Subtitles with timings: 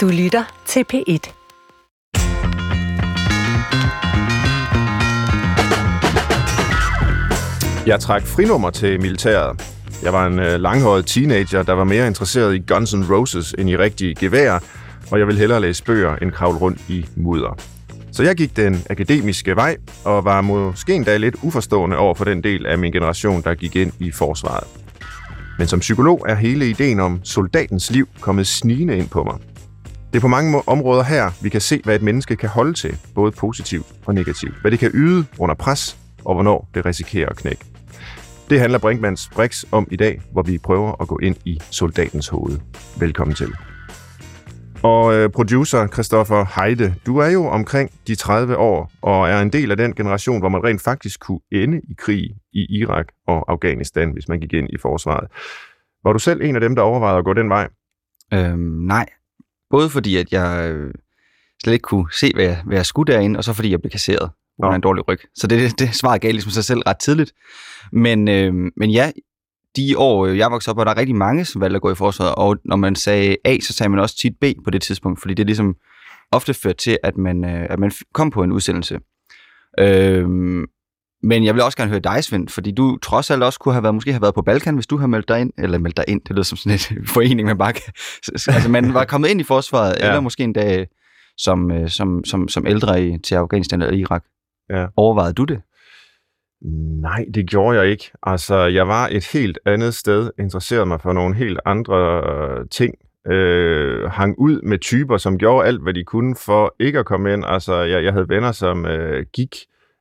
[0.00, 1.32] Du lytter til P1.
[7.86, 9.62] Jeg trak frinummer til militæret.
[10.02, 13.70] Jeg var en øh, langhåret teenager, der var mere interesseret i Guns N' Roses end
[13.70, 14.58] i rigtige gevær,
[15.10, 17.58] og jeg ville hellere læse bøger end kravle rundt i mudder.
[18.12, 22.44] Så jeg gik den akademiske vej, og var måske endda lidt uforstående over for den
[22.44, 24.66] del af min generation, der gik ind i forsvaret.
[25.58, 29.49] Men som psykolog er hele ideen om soldatens liv kommet snigende ind på mig.
[30.12, 32.98] Det er på mange områder her, vi kan se, hvad et menneske kan holde til,
[33.14, 34.60] både positivt og negativt.
[34.60, 37.64] Hvad det kan yde under pres, og hvornår det risikerer at knække.
[38.50, 42.28] Det handler Brinkmans Brix om i dag, hvor vi prøver at gå ind i soldatens
[42.28, 42.58] hoved.
[43.00, 43.54] Velkommen til.
[44.82, 49.52] Og øh, producer Christoffer Heide, du er jo omkring de 30 år og er en
[49.52, 53.52] del af den generation, hvor man rent faktisk kunne ende i krig i Irak og
[53.52, 55.28] Afghanistan, hvis man gik ind i forsvaret.
[56.04, 57.68] Var du selv en af dem, der overvejede at gå den vej?
[58.34, 59.06] Øhm, nej.
[59.70, 60.94] Både fordi, at jeg øh,
[61.62, 63.90] slet ikke kunne se, hvad jeg, hvad jeg skulle derinde, og så fordi jeg blev
[63.90, 64.30] kasseret
[64.62, 65.18] på en dårlig ryg.
[65.34, 67.32] Så det, det, det svarede gav ligesom sig selv ret tidligt.
[67.92, 69.10] Men, øh, men ja,
[69.76, 71.94] de år, øh, jeg voksede op, var der rigtig mange, som valgte at gå i
[71.94, 75.20] forsvaret, og når man sagde A, så sagde man også tit B på det tidspunkt,
[75.20, 75.74] fordi det ligesom
[76.32, 78.98] ofte førte til, at man, øh, at man kom på en udsendelse.
[79.80, 80.28] Øh,
[81.22, 83.82] men jeg vil også gerne høre dig, Svend, fordi du trods alt også kunne have
[83.82, 86.04] været, måske have været på Balkan, hvis du havde meldt dig ind, eller meldt dig
[86.08, 87.92] ind, det lyder som sådan en forening, man bare kan,
[88.28, 90.06] altså man var kommet ind i forsvaret, ja.
[90.06, 90.88] eller måske en dag
[91.36, 94.24] som, øh, som, som, som ældre i, til Afghanistan eller Irak.
[94.70, 94.86] Ja.
[94.96, 95.60] Overvejede du det?
[97.02, 98.10] Nej, det gjorde jeg ikke.
[98.22, 102.94] Altså, jeg var et helt andet sted, interesserede mig for nogle helt andre øh, ting,
[103.26, 107.32] øh, hang ud med typer, som gjorde alt, hvad de kunne for ikke at komme
[107.32, 107.44] ind.
[107.46, 109.56] Altså, jeg, jeg havde venner, som øh, gik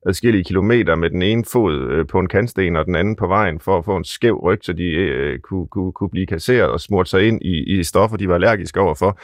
[0.06, 3.60] adskillige kilometer med den ene fod øh, på en kantsten og den anden på vejen
[3.60, 6.80] for at få en skæv ryg, så de øh, kunne, kunne, kunne blive kasseret og
[6.80, 9.20] smurt sig ind i, i stoffer, de var allergiske overfor.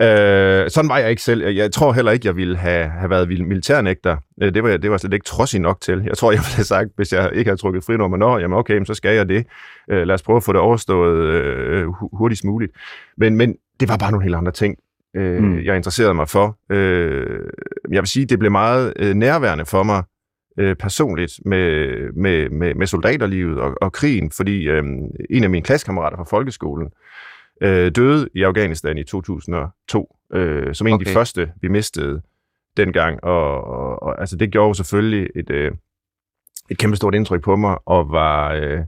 [0.00, 1.46] Øh, sådan var jeg ikke selv.
[1.46, 4.16] Jeg tror heller ikke, jeg ville have, have været militærnægter.
[4.42, 6.02] Øh, det var, det var slet ikke trodsig nok til.
[6.06, 8.84] Jeg tror, jeg ville have sagt, hvis jeg ikke havde trukket frinummer, nå, jamen okay,
[8.84, 9.46] så skal jeg det.
[9.90, 12.72] Øh, lad os prøve at få det overstået øh, hurtigst muligt.
[13.16, 14.76] Men, men det var bare nogle helt andre ting,
[15.16, 15.58] øh, mm.
[15.58, 16.58] jeg interesserede mig for.
[16.70, 17.40] Øh,
[17.90, 20.02] jeg vil sige, det blev meget øh, nærværende for mig
[20.58, 24.84] øh, personligt med, med, med, med soldaterlivet og, og krigen, fordi øh,
[25.30, 26.90] en af mine klassekammerater fra folkeskolen,
[27.62, 31.02] øh, døde i Afghanistan i 2002, øh, som en okay.
[31.02, 32.22] af de første, vi mistede
[32.76, 33.24] dengang.
[33.24, 35.72] Og, og, og altså, det gjorde jo selvfølgelig et, øh,
[36.70, 38.80] et kæmpe stort indtryk på mig, og var øh,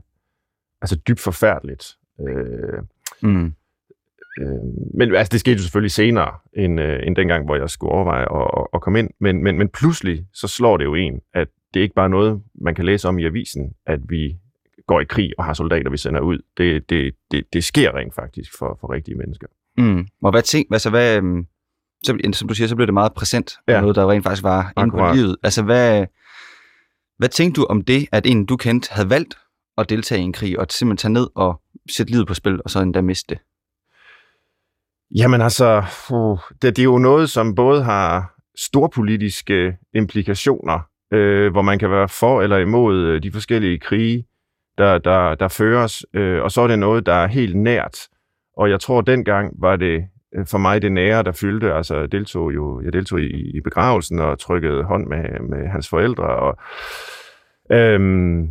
[0.81, 1.95] altså dybt forfærdeligt.
[2.27, 2.83] Øh,
[3.21, 3.53] mm.
[4.41, 4.47] Øh,
[4.93, 8.41] men altså, det skete jo selvfølgelig senere, end, øh, end dengang, hvor jeg skulle overveje
[8.41, 9.09] at, at, at komme ind.
[9.19, 12.41] Men, men, men pludselig, så slår det jo en, at det er ikke bare noget,
[12.61, 14.35] man kan læse om i avisen, at vi
[14.87, 16.39] går i krig og har soldater, vi sender ud.
[16.57, 19.47] Det, det, det, det sker rent faktisk for, for rigtige mennesker.
[19.77, 20.07] Mm.
[20.23, 21.47] Og hvad tænk, altså hvad, øhm,
[22.03, 23.81] så, som du siger, så blev det meget præsent, ja.
[23.81, 25.35] noget der rent faktisk var inde på livet.
[25.43, 26.05] Altså hvad,
[27.17, 29.37] hvad tænkte du om det, at en du kendte havde valgt
[29.77, 32.69] at deltage i en krig, og simpelthen tage ned og sætte livet på spil, og
[32.69, 33.41] så endda miste det?
[35.11, 40.79] Jamen altså, uh, det, det er jo noget, som både har storpolitiske implikationer,
[41.13, 44.25] øh, hvor man kan være for eller imod øh, de forskellige krige,
[44.77, 47.97] der, der, der føres, øh, og så er det noget, der er helt nært.
[48.57, 50.03] Og jeg tror, dengang var det
[50.35, 51.73] øh, for mig det nære, der fyldte.
[51.73, 55.89] Altså, jeg deltog jo jeg deltog i, i begravelsen og trykkede hånd med, med hans
[55.89, 56.23] forældre.
[56.23, 56.57] Og,
[57.71, 58.49] øhm,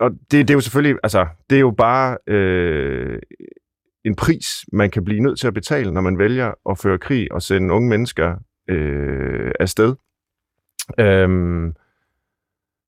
[0.00, 3.18] og det, det er jo selvfølgelig, altså, det er jo bare øh,
[4.08, 7.32] en pris, man kan blive nødt til at betale, når man vælger at føre krig
[7.32, 8.36] og sende unge mennesker
[8.68, 9.94] øh, afsted.
[10.98, 11.74] Øhm,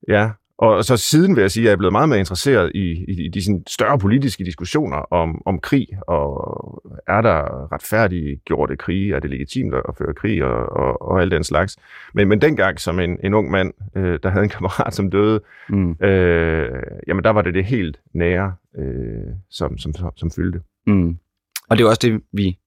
[0.07, 3.05] ja, og så siden vil jeg sige, at jeg er blevet meget mere interesseret i,
[3.07, 6.31] i, i de sådan større politiske diskussioner om, om krig, og
[7.07, 11.43] er der retfærdiggjorte krige, er det legitimt at føre krig, og, og, og alt den
[11.43, 11.77] slags.
[12.13, 15.41] Men, men dengang som en, en ung mand, øh, der havde en kammerat, som døde,
[15.69, 15.91] mm.
[15.91, 20.61] øh, jamen der var det det helt nære, øh, som, som, som, som fyldte.
[20.87, 21.17] Mm.
[21.69, 22.57] Og det er også det, vi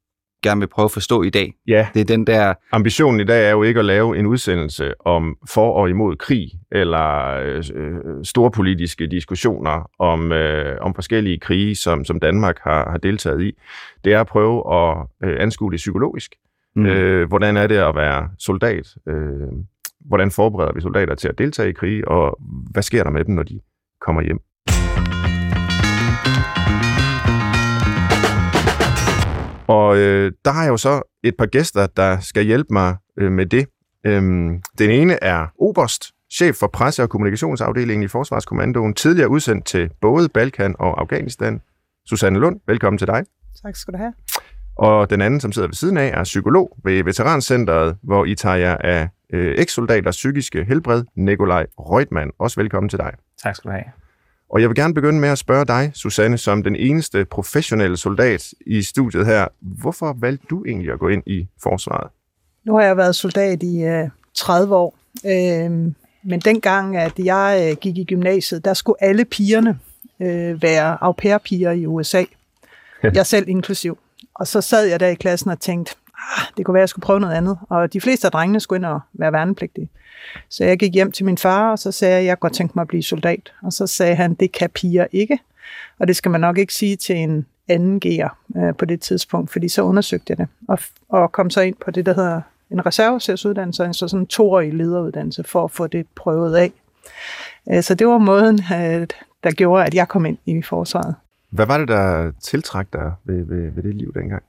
[0.43, 1.53] gerne vil prøve at forstå i dag.
[1.67, 1.89] Ja.
[1.95, 2.55] Det er den der...
[2.73, 6.51] Ambitionen i dag er jo ikke at lave en udsendelse om for og imod krig,
[6.73, 7.37] eller
[7.75, 13.43] øh, store politiske diskussioner om, øh, om forskellige krige, som, som Danmark har, har deltaget
[13.43, 13.53] i.
[14.05, 16.35] Det er at prøve at øh, anskue det psykologisk.
[16.77, 16.87] Mm.
[16.87, 18.95] Øh, hvordan er det at være soldat?
[19.09, 19.49] Øh,
[20.01, 22.39] hvordan forbereder vi soldater til at deltage i krig, og
[22.71, 23.61] hvad sker der med dem, når de
[24.01, 24.39] kommer hjem?
[29.67, 33.33] Og øh, der har jeg jo så et par gæster, der skal hjælpe mig øh,
[33.33, 33.67] med det.
[34.07, 39.91] Øhm, den ene er Oberst, chef for presse- og kommunikationsafdelingen i Forsvarskommandoen, tidligere udsendt til
[40.01, 41.61] både Balkan og Afghanistan.
[42.07, 43.25] Susanne Lund, velkommen til dig.
[43.63, 44.13] Tak skal du have.
[44.77, 48.57] Og den anden, som sidder ved siden af, er psykolog ved Veterancenteret, hvor I tager
[48.57, 52.31] jer af øh, ekssoldaters psykiske helbred, Nikolaj Røgtmann.
[52.39, 53.13] Også velkommen til dig.
[53.43, 54.04] Tak skal du have.
[54.51, 58.53] Og jeg vil gerne begynde med at spørge dig, Susanne, som den eneste professionelle soldat
[58.67, 59.49] i studiet her.
[59.61, 62.11] Hvorfor valgte du egentlig at gå ind i forsvaret?
[62.65, 65.71] Nu har jeg været soldat i øh, 30 år, øh,
[66.25, 69.79] men dengang, at jeg øh, gik i gymnasiet, der skulle alle pigerne
[70.21, 72.25] øh, være au pair-piger i USA.
[73.15, 73.99] Jeg selv inklusiv.
[74.35, 75.95] Og så sad jeg der i klassen og tænkte,
[76.37, 77.59] ah, det kunne være, at jeg skulle prøve noget andet.
[77.69, 79.89] Og de fleste af drengene skulle ind og være værnepligtige.
[80.49, 82.73] Så jeg gik hjem til min far, og så sagde jeg, at jeg godt tænke
[82.75, 83.53] mig at blive soldat.
[83.63, 85.39] Og så sagde han, det kan piger ikke.
[85.99, 89.51] Og det skal man nok ikke sige til en anden gear øh, på det tidspunkt,
[89.51, 90.49] fordi så undersøgte jeg det.
[90.69, 90.79] Og,
[91.09, 95.45] og kom så ind på det, der hedder en reservesersuddannelse, altså sådan en toårig lederuddannelse,
[95.45, 96.73] for at få det prøvet af.
[97.73, 99.07] Øh, så det var måden, øh,
[99.45, 101.15] der gjorde, at jeg kom ind i forsvaret.
[101.51, 104.43] Hvad var det, der tiltrak dig ved, ved, ved det liv dengang?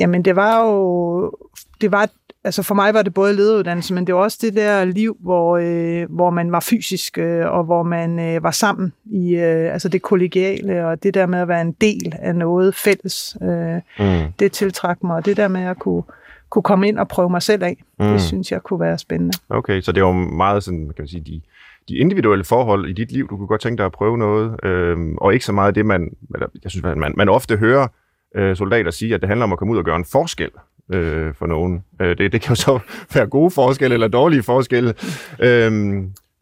[0.00, 1.32] Jamen, det var jo...
[1.80, 2.08] Det var,
[2.44, 5.56] altså for mig var det både lederuddannelse, men det var også det der liv, hvor,
[5.56, 9.88] øh, hvor man var fysisk, øh, og hvor man øh, var sammen i øh, altså
[9.88, 14.32] det kollegiale, og det der med at være en del af noget fælles, øh, mm.
[14.38, 16.02] det tiltrak mig, og det der med at kunne,
[16.50, 18.06] kunne komme ind og prøve mig selv af, mm.
[18.06, 19.38] det synes jeg kunne være spændende.
[19.48, 21.40] Okay, så det var meget sådan, kan man sige, de,
[21.88, 24.96] de individuelle forhold i dit liv, du kunne godt tænke dig at prøve noget, øh,
[25.16, 27.88] og ikke så meget det, man, eller, jeg synes, man, man ofte hører
[28.36, 30.50] øh, soldater sige, at det handler om at komme ud og gøre en forskel
[30.92, 31.84] øh, for nogen.
[32.00, 32.78] Øh, det, det kan jo så
[33.14, 34.94] være gode forskelle eller dårlige forskelle.
[35.40, 35.72] Øh,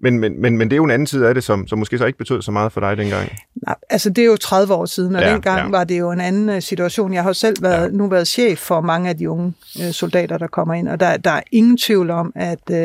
[0.00, 1.98] men, men, men, men det er jo en anden side af det, som, som måske
[1.98, 3.32] så ikke betød så meget for dig dengang.
[3.66, 5.70] Nej, altså det er jo 30 år siden, og ja, dengang ja.
[5.70, 7.14] var det jo en anden uh, situation.
[7.14, 7.96] Jeg har selv været, ja.
[7.96, 11.16] nu været chef for mange af de unge uh, soldater, der kommer ind, og der,
[11.16, 12.76] der er ingen tvivl om, at uh,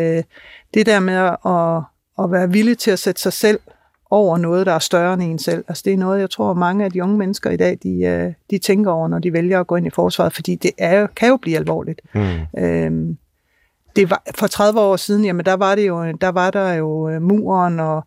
[0.74, 1.14] det der med
[1.46, 1.84] at,
[2.24, 3.60] at være villig til at sætte sig selv
[4.12, 5.64] over noget, der er større end en selv.
[5.68, 8.34] Altså det er noget, jeg tror, mange af de unge mennesker i dag, de, øh,
[8.50, 11.30] de tænker over, når de vælger at gå ind i forsvaret, fordi det er, kan
[11.30, 12.02] jo blive alvorligt.
[12.14, 12.62] Mm.
[12.64, 13.18] Øhm,
[13.96, 17.10] det var, for 30 år siden, jamen der var, det jo, der var der jo
[17.10, 18.06] øh, muren, og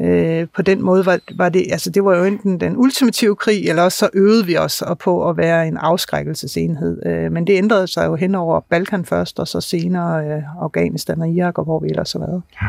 [0.00, 3.68] øh, på den måde var, var det, altså det var jo enten den ultimative krig,
[3.68, 7.06] eller også så øvede vi os på at være en afskrækkelsesenhed.
[7.06, 11.20] Øh, men det ændrede sig jo hen over Balkan først, og så senere øh, Afghanistan
[11.20, 12.42] og Irak, og hvor vi ellers har været.
[12.62, 12.66] Ja.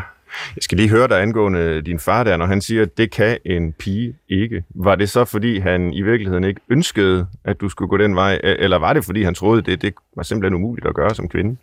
[0.56, 3.38] Jeg skal lige høre dig angående din far der, når han siger, at det kan
[3.44, 4.64] en pige ikke.
[4.74, 8.40] Var det så, fordi han i virkeligheden ikke ønskede, at du skulle gå den vej,
[8.42, 11.56] eller var det, fordi han troede, det, det var simpelthen umuligt at gøre som kvinde?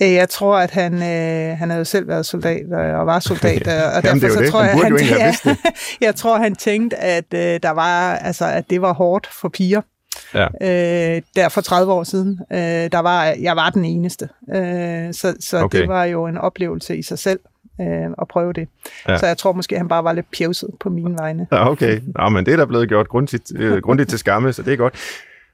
[0.00, 3.92] Jeg tror, at han, øh, han havde selv været soldat øh, og var soldat, og
[3.96, 4.50] og derfor så det.
[4.50, 5.34] tror jeg, han, ja,
[6.06, 9.80] jeg tror, han tænkte, at øh, der var, altså, at det var hårdt for piger.
[10.34, 10.44] Ja.
[10.44, 12.40] Øh, der for 30 år siden.
[12.52, 12.58] Øh,
[12.92, 14.28] der var, jeg var den eneste.
[14.54, 15.80] Øh, så så okay.
[15.80, 17.40] det var jo en oplevelse i sig selv
[17.80, 18.68] øh, at prøve det.
[19.08, 19.16] Ja.
[19.16, 21.46] Så jeg tror måske, han bare var lidt pjevset på mine vegne.
[21.52, 22.00] Ja, okay.
[22.18, 24.76] Nå, men det er der blevet gjort grundigt, øh, grundigt til skamme, så det er
[24.76, 24.94] godt.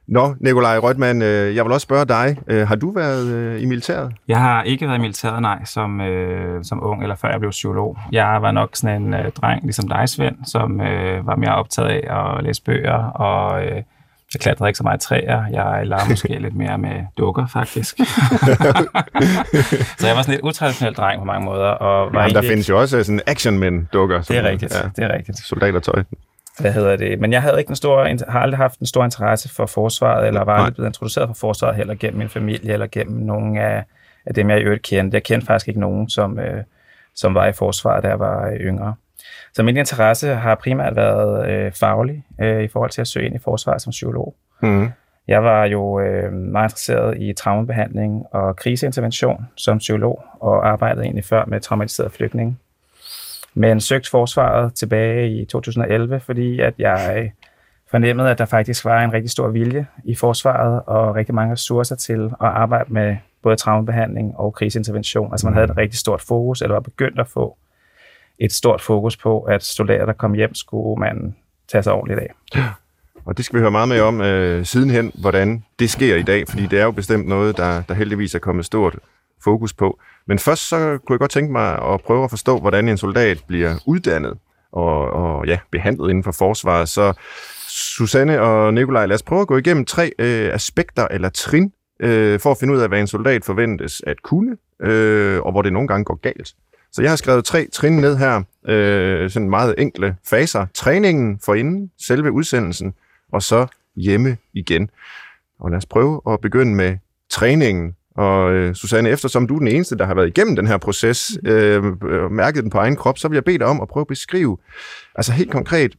[0.08, 2.36] Nå, Nikolaj Rødman, øh, jeg vil også spørge dig.
[2.46, 4.12] Øh, har du været øh, i militæret?
[4.28, 7.50] Jeg har ikke været i militæret, nej, som, øh, som ung, eller før jeg blev
[7.50, 7.98] psykolog.
[8.12, 11.88] Jeg var nok sådan en øh, dreng, ligesom dig, Svend, som øh, var mere optaget
[11.88, 13.64] af at læse bøger og...
[13.64, 13.82] Øh,
[14.34, 15.46] jeg klatrede ikke så meget træer.
[15.46, 17.96] Jeg lader måske lidt mere med dukker, faktisk.
[19.98, 21.68] så jeg var sådan lidt utraditionel dreng på mange måder.
[21.68, 24.22] Og var Jamen, der findes jo også sådan action-men-dukker.
[24.22, 25.38] Det er rigtigt, ja, det er rigtigt.
[25.38, 26.02] Soldatertøj.
[26.60, 27.20] Hvad hedder det?
[27.20, 30.44] Men jeg havde ikke en stor, har aldrig haft en stor interesse for forsvaret, eller
[30.44, 33.84] var aldrig blevet introduceret for forsvaret heller gennem min familie, eller gennem nogle af,
[34.26, 35.14] af dem, jeg i øvrigt kendte.
[35.14, 36.62] Jeg kendte faktisk ikke nogen, som, øh,
[37.14, 38.94] som var i forsvaret, da jeg var øh, yngre.
[39.58, 43.34] Så min interesse har primært været øh, faglig øh, i forhold til at søge ind
[43.34, 44.34] i forsvaret som psykolog.
[44.62, 44.88] Mm.
[45.28, 51.24] Jeg var jo øh, meget interesseret i traumebehandling og kriseintervention som psykolog, og arbejdede egentlig
[51.24, 52.56] før med traumatiserede flygtninge.
[53.54, 57.32] Men søgte forsvaret tilbage i 2011, fordi at jeg
[57.90, 61.96] fornemmede, at der faktisk var en rigtig stor vilje i forsvaret og rigtig mange ressourcer
[61.96, 65.32] til at arbejde med både traumebehandling og kriseintervention.
[65.32, 67.56] Altså man havde et rigtig stort fokus, eller var begyndt at få
[68.38, 71.36] et stort fokus på, at soldater, der kom hjem, skulle man
[71.68, 72.34] tage sig ordentligt af.
[73.24, 76.48] Og det skal vi høre meget mere om øh, sidenhen, hvordan det sker i dag,
[76.48, 78.98] fordi det er jo bestemt noget, der, der heldigvis er kommet stort
[79.44, 79.98] fokus på.
[80.26, 83.44] Men først så kunne jeg godt tænke mig at prøve at forstå, hvordan en soldat
[83.48, 84.38] bliver uddannet
[84.72, 86.88] og, og ja, behandlet inden for forsvaret.
[86.88, 87.12] Så
[87.68, 92.40] Susanne og Nikolaj, lad os prøve at gå igennem tre øh, aspekter eller trin, øh,
[92.40, 95.72] for at finde ud af, hvad en soldat forventes at kunne, øh, og hvor det
[95.72, 96.54] nogle gange går galt.
[96.92, 100.66] Så jeg har skrevet tre trin ned her, øh, sådan meget enkle faser.
[100.74, 102.94] Træningen forinden, selve udsendelsen,
[103.32, 103.66] og så
[103.96, 104.90] hjemme igen.
[105.60, 106.96] Og lad os prøve at begynde med
[107.30, 107.94] træningen.
[108.16, 111.38] Og øh, Susanne, eftersom du er den eneste, der har været igennem den her proces,
[111.44, 114.02] øh, og mærket den på egen krop, så vil jeg bede dig om at prøve
[114.02, 114.58] at beskrive,
[115.14, 115.96] altså helt konkret,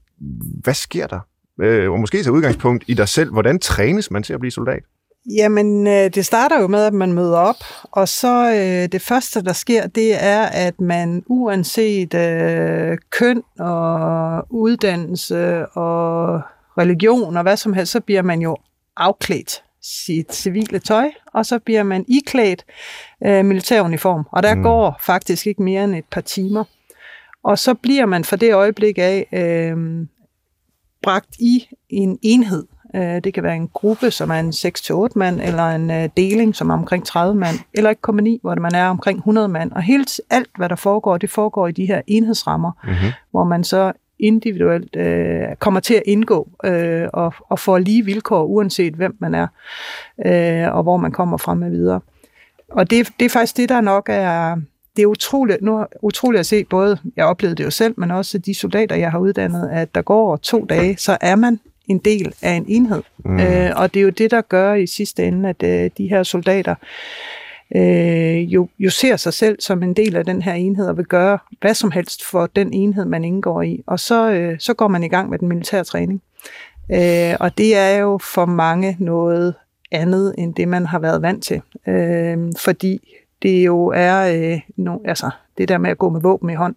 [0.64, 1.20] hvad sker der,
[1.62, 3.32] øh, og måske tage udgangspunkt i dig selv.
[3.32, 4.84] Hvordan trænes man til at blive soldat?
[5.36, 9.44] Jamen, øh, det starter jo med, at man møder op, og så øh, det første,
[9.44, 16.42] der sker, det er, at man uanset øh, køn og uddannelse og
[16.78, 18.58] religion og hvad som helst, så bliver man jo
[18.98, 22.66] afklædt sit civile tøj, og så bliver man iklædt
[23.26, 24.24] øh, militæruniform.
[24.32, 24.64] Og der mm.
[24.64, 26.64] går faktisk ikke mere end et par timer.
[27.44, 30.08] Og så bliver man fra det øjeblik af øh,
[31.04, 32.64] bragt i en enhed.
[32.96, 36.56] Øh, det kan være en gruppe, som er en 6-8 mand, eller en øh, deling,
[36.56, 39.72] som er omkring 30 mand, eller et kompani, hvor man er omkring 100 mand.
[39.72, 43.12] Og helt alt, hvad der foregår, det foregår i de her enhedsrammer, mm-hmm.
[43.32, 48.44] hvor man så individuelt øh, kommer til at indgå øh, og, og får lige vilkår,
[48.44, 49.48] uanset hvem man er,
[50.26, 52.00] øh, og hvor man kommer fra med videre.
[52.72, 54.56] Og det, det er faktisk det, der nok er,
[54.96, 58.38] det er utroligt, nu, utroligt at se, både, jeg oplevede det jo selv, men også
[58.38, 62.34] de soldater, jeg har uddannet, at der går to dage, så er man en del
[62.42, 63.04] af en enhed.
[63.26, 63.40] Mm.
[63.40, 66.24] Øh, og det er jo det, der gør i sidste ende, at øh, de her
[66.24, 66.76] soldater
[67.76, 71.06] øh, jo, jo ser sig selv som en del af den her enhed og vil
[71.06, 73.84] gøre hvad som helst for den enhed, man indgår i.
[73.88, 76.22] Og så, øh, så går man i gang med den militære træning.
[76.92, 79.56] Øh, og det er jo for mange noget
[79.92, 81.62] andet end det, man har været vant til.
[81.88, 86.50] Øh, fordi det jo er øh, no, altså, det der med at gå med våben
[86.50, 86.76] i hånd.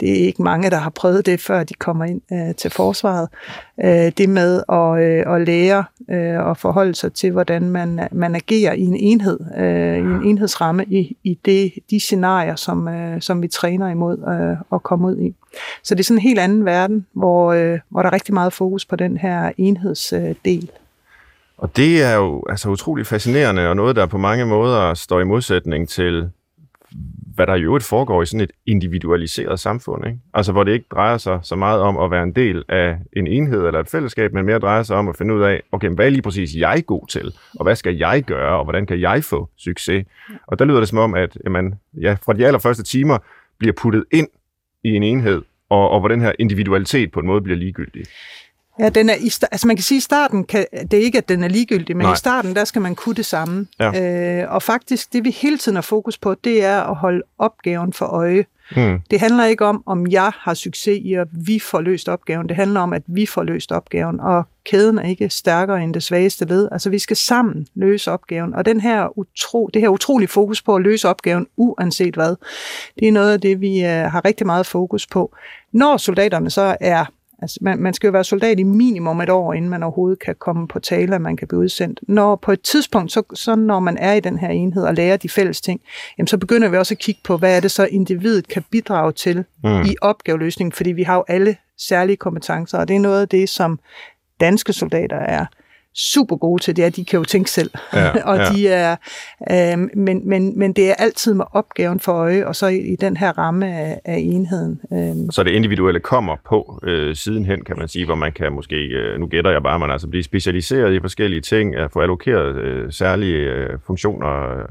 [0.00, 3.28] Det er ikke mange, der har prøvet det, før de kommer ind øh, til forsvaret.
[3.84, 8.34] Øh, det med at, øh, at lære øh, og forholde sig til, hvordan man, man
[8.34, 13.20] agerer i en enhed, øh, i en enhedsramme, i, i det, de scenarier, som, øh,
[13.20, 15.34] som vi træner imod øh, at komme ud i.
[15.82, 18.52] Så det er sådan en helt anden verden, hvor, øh, hvor der er rigtig meget
[18.52, 20.70] fokus på den her enhedsdel.
[20.72, 20.85] Øh,
[21.58, 25.24] og det er jo altså utrolig fascinerende, og noget, der på mange måder står i
[25.24, 26.30] modsætning til,
[27.34, 30.06] hvad der i øvrigt foregår i sådan et individualiseret samfund.
[30.06, 30.18] Ikke?
[30.34, 33.26] Altså, hvor det ikke drejer sig så meget om at være en del af en
[33.26, 36.06] enhed eller et fællesskab, men mere drejer sig om at finde ud af, okay, hvad
[36.06, 39.24] er lige præcis jeg god til, og hvad skal jeg gøre, og hvordan kan jeg
[39.24, 40.06] få succes?
[40.46, 43.18] Og der lyder det som om, at jamen, ja, fra de allerførste timer
[43.58, 44.28] bliver puttet ind
[44.84, 48.04] i en enhed, og, og hvor den her individualitet på en måde bliver ligegyldig.
[48.80, 51.18] Ja, den er i altså man kan sige, at i starten, kan, det er ikke,
[51.18, 52.14] at den er ligegyldig, men Nej.
[52.14, 53.66] i starten, der skal man kunne det samme.
[53.80, 54.42] Ja.
[54.42, 57.92] Øh, og faktisk, det vi hele tiden har fokus på, det er at holde opgaven
[57.92, 58.44] for øje.
[58.74, 59.00] Hmm.
[59.10, 62.48] Det handler ikke om, om jeg har succes i, at vi får løst opgaven.
[62.48, 66.02] Det handler om, at vi får løst opgaven, og kæden er ikke stærkere end det
[66.02, 66.68] svageste led.
[66.72, 68.54] Altså, vi skal sammen løse opgaven.
[68.54, 72.36] Og den her utro, det her utrolige fokus på at løse opgaven, uanset hvad,
[73.00, 75.34] det er noget af det, vi uh, har rigtig meget fokus på.
[75.72, 77.04] Når soldaterne så er
[77.42, 80.34] Altså, man, man skal jo være soldat i minimum et år, inden man overhovedet kan
[80.38, 82.00] komme på tale, at man kan blive udsendt.
[82.08, 85.16] Når på et tidspunkt, så, så når man er i den her enhed og lærer
[85.16, 85.80] de fælles ting,
[86.18, 89.12] jamen, så begynder vi også at kigge på, hvad er det så individet kan bidrage
[89.12, 89.82] til mm.
[89.82, 93.48] i opgaveløsningen, fordi vi har jo alle særlige kompetencer, og det er noget af det,
[93.48, 93.78] som
[94.40, 95.46] danske soldater er
[95.96, 97.70] super gode til, det er, at de kan jo tænke selv.
[97.92, 98.44] Ja, og ja.
[98.44, 98.96] de er,
[99.50, 102.96] øh, men, men, men det er altid med opgaven for øje, og så i, i
[102.96, 104.80] den her ramme af, af enheden.
[104.92, 105.30] Øh.
[105.30, 109.20] Så det individuelle kommer på øh, sidenhen, kan man sige, hvor man kan måske, øh,
[109.20, 112.92] nu gætter jeg bare, man altså blive specialiseret i forskellige ting, at få allokeret øh,
[112.92, 114.62] særlige øh, funktioner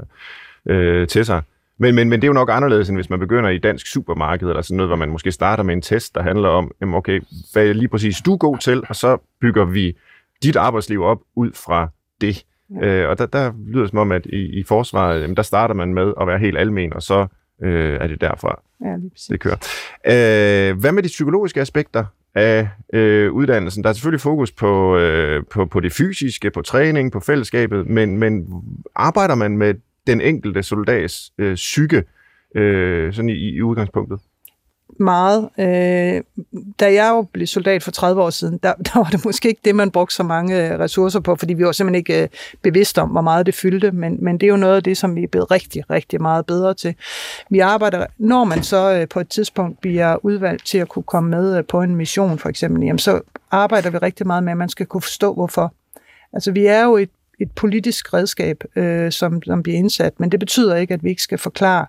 [0.66, 1.42] øh, til sig.
[1.78, 4.48] Men, men, men det er jo nok anderledes, end hvis man begynder i dansk supermarked,
[4.48, 7.20] eller sådan noget, hvor man måske starter med en test, der handler om, jamen okay,
[7.52, 9.96] hvad er lige præcis du er god til, og så bygger vi
[10.42, 11.88] dit arbejdsliv op ud fra
[12.20, 12.44] det.
[12.70, 12.86] Ja.
[12.86, 15.74] Øh, og der, der lyder det som om, at i, i forsvaret, jamen, der starter
[15.74, 17.26] man med at være helt almen, og så
[17.62, 18.96] øh, er det derfra, ja,
[19.28, 19.56] det kører.
[20.06, 23.84] Øh, hvad med de psykologiske aspekter af øh, uddannelsen?
[23.84, 28.18] Der er selvfølgelig fokus på, øh, på, på det fysiske, på træning, på fællesskabet, men,
[28.18, 28.48] men
[28.94, 29.74] arbejder man med
[30.06, 32.04] den enkelte soldats øh, psyke
[32.54, 34.20] øh, sådan i, i udgangspunktet?
[35.00, 35.48] Meget.
[35.58, 36.22] Øh,
[36.80, 39.60] da jeg jo blev soldat for 30 år siden, der, der var det måske ikke
[39.64, 42.28] det, man brugte så mange øh, ressourcer på, fordi vi var simpelthen ikke øh,
[42.62, 45.16] bevidste om, hvor meget det fyldte, men, men det er jo noget af det, som
[45.16, 46.94] vi er blevet rigtig, rigtig meget bedre til.
[47.50, 51.30] Vi arbejder, når man så øh, på et tidspunkt bliver udvalgt til at kunne komme
[51.30, 54.58] med øh, på en mission for eksempel, jamen så arbejder vi rigtig meget med, at
[54.58, 55.74] man skal kunne forstå, hvorfor.
[56.32, 60.40] Altså vi er jo et et politisk redskab, øh, som, som bliver indsat, men det
[60.40, 61.86] betyder ikke, at vi ikke skal forklare,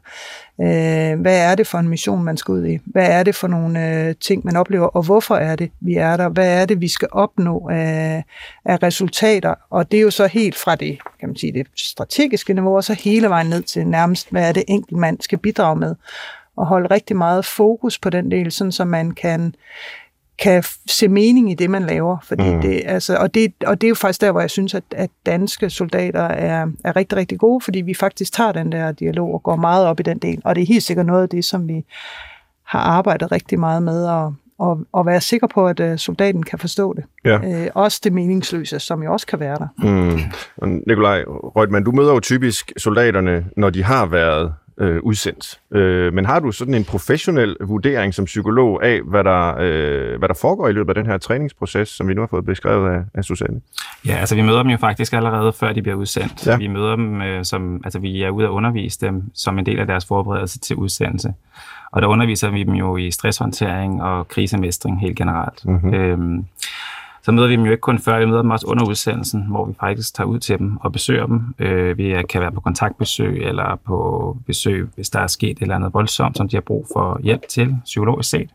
[0.62, 2.80] øh, hvad er det for en mission, man skal ud i?
[2.86, 6.18] Hvad er det for nogle øh, ting, man oplever, og hvorfor er det, vi er
[6.18, 6.30] der?
[6.30, 8.24] Hvad er det, vi skal opnå af,
[8.66, 9.54] af resultater?
[9.70, 12.84] Og det er jo så helt fra det, kan man sige, det strategiske niveau, og
[12.84, 15.96] så hele vejen ned til nærmest, hvad er det, enkelt mand skal bidrage med?
[16.58, 19.56] Og holde rigtig meget fokus på den del, sådan så man kan
[20.40, 22.18] kan se mening i det, man laver.
[22.24, 22.62] Fordi mm.
[22.62, 25.10] det, altså, og, det, og det er jo faktisk der, hvor jeg synes, at, at
[25.26, 29.44] danske soldater er, er rigtig, rigtig gode, fordi vi faktisk tager den der dialog og
[29.44, 30.42] går meget op i den del.
[30.44, 31.86] Og det er helt sikkert noget af det, som vi
[32.64, 36.60] har arbejdet rigtig meget med at, og, og være sikker på, at øh, soldaten kan
[36.60, 37.04] forstå det.
[37.26, 37.64] Ja.
[37.64, 39.68] Øh, også det meningsløse, som jo også kan være der.
[39.78, 40.80] Mm.
[40.88, 45.60] Nikolaj Røgtmann, du møder jo typisk soldaterne, når de har været øh, udsendt.
[45.72, 50.28] Øh, men har du sådan en professionel vurdering som psykolog af, hvad der, øh, hvad
[50.28, 53.02] der foregår i løbet af den her træningsproces, som vi nu har fået beskrevet af,
[53.14, 53.62] af Susanne?
[54.06, 56.48] Ja, altså vi møder dem jo faktisk allerede før de bliver udsendt.
[56.48, 56.58] Ja.
[56.58, 59.80] Vi møder dem øh, som, altså vi er ude at undervise dem som en del
[59.80, 61.34] af deres forberedelse til udsendelse.
[61.92, 65.66] Og der underviser vi dem jo i stresshåndtering og krisemestring helt generelt.
[65.66, 65.94] Mm-hmm.
[65.94, 66.46] Øhm,
[67.28, 69.66] så møder vi dem jo ikke kun før, vi møder dem også under udsendelsen, hvor
[69.66, 71.56] vi faktisk tager ud til dem og besøger dem.
[71.60, 75.76] Øh, vi kan være på kontaktbesøg eller på besøg, hvis der er sket et eller
[75.76, 78.50] andet voldsomt, som de har brug for hjælp til, psykologisk set.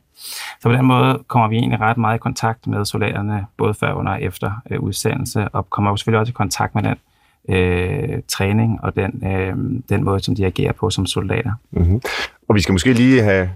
[0.61, 3.93] Så på den måde kommer vi egentlig ret meget i kontakt med soldaterne, både før,
[3.93, 6.97] under og efter øh, udsendelse, og kommer jo selvfølgelig også i kontakt med den
[7.49, 9.57] øh, træning og den, øh,
[9.89, 11.53] den måde, som de agerer på som soldater.
[11.71, 12.01] Mm-hmm.
[12.49, 13.51] Og vi skal måske lige have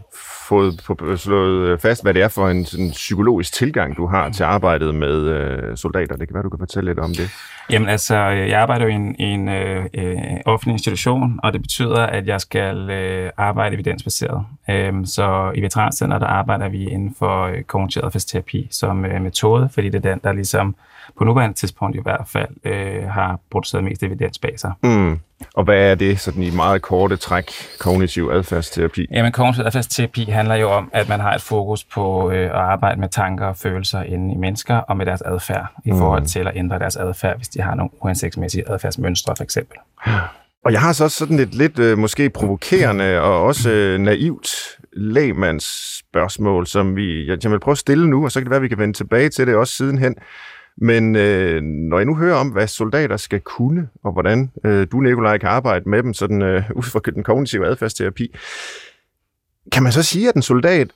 [0.48, 4.44] fået slået øh, fast, hvad det er for en sådan, psykologisk tilgang, du har til
[4.44, 6.16] arbejdet med øh, soldater.
[6.16, 7.30] Det kan være, du kan fortælle lidt om det.
[7.70, 11.62] Jamen altså, øh, jeg arbejder jo i en, en øh, øh, offentlig institution, og det
[11.62, 14.44] betyder, at jeg skal øh, arbejde evidensbaseret.
[14.70, 19.68] Øhm, så i Veterancenter, der arbejder vi inden for øh, kognitiv adfærdsterapi som øh, metode,
[19.74, 20.76] fordi det er den, der ligesom
[21.18, 24.72] på nuværende tidspunkt i hvert fald øh, har produceret mest evidens bag sig.
[24.82, 25.20] Mm.
[25.54, 29.06] Og hvad er det sådan i meget korte træk, kognitiv adfærdsterapi?
[29.10, 33.00] Jamen, kognitiv adfærdsterapi handler jo om, at man har et fokus på øh, at arbejde
[33.00, 35.98] med tanker og følelser inde i mennesker og med deres adfærd, i mm.
[35.98, 39.78] forhold til at ændre deres adfærd, hvis de har nogle uhensigtsmæssige adfærdsmønstre, for eksempel.
[40.64, 44.48] Og jeg har så sådan et lidt øh, måske provokerende og også øh, naivt
[44.92, 48.50] lægmands spørgsmål, som vi, jeg, jeg vil prøve at stille nu, og så kan det
[48.50, 50.14] være, at vi kan vende tilbage til det også sidenhen.
[50.76, 55.00] Men øh, når jeg nu hører om, hvad soldater skal kunne, og hvordan øh, du,
[55.00, 58.36] Nikolaj, kan arbejde med dem sådan, øh, ud fra den kognitive adfærdsterapi,
[59.72, 60.88] kan man så sige, at en soldat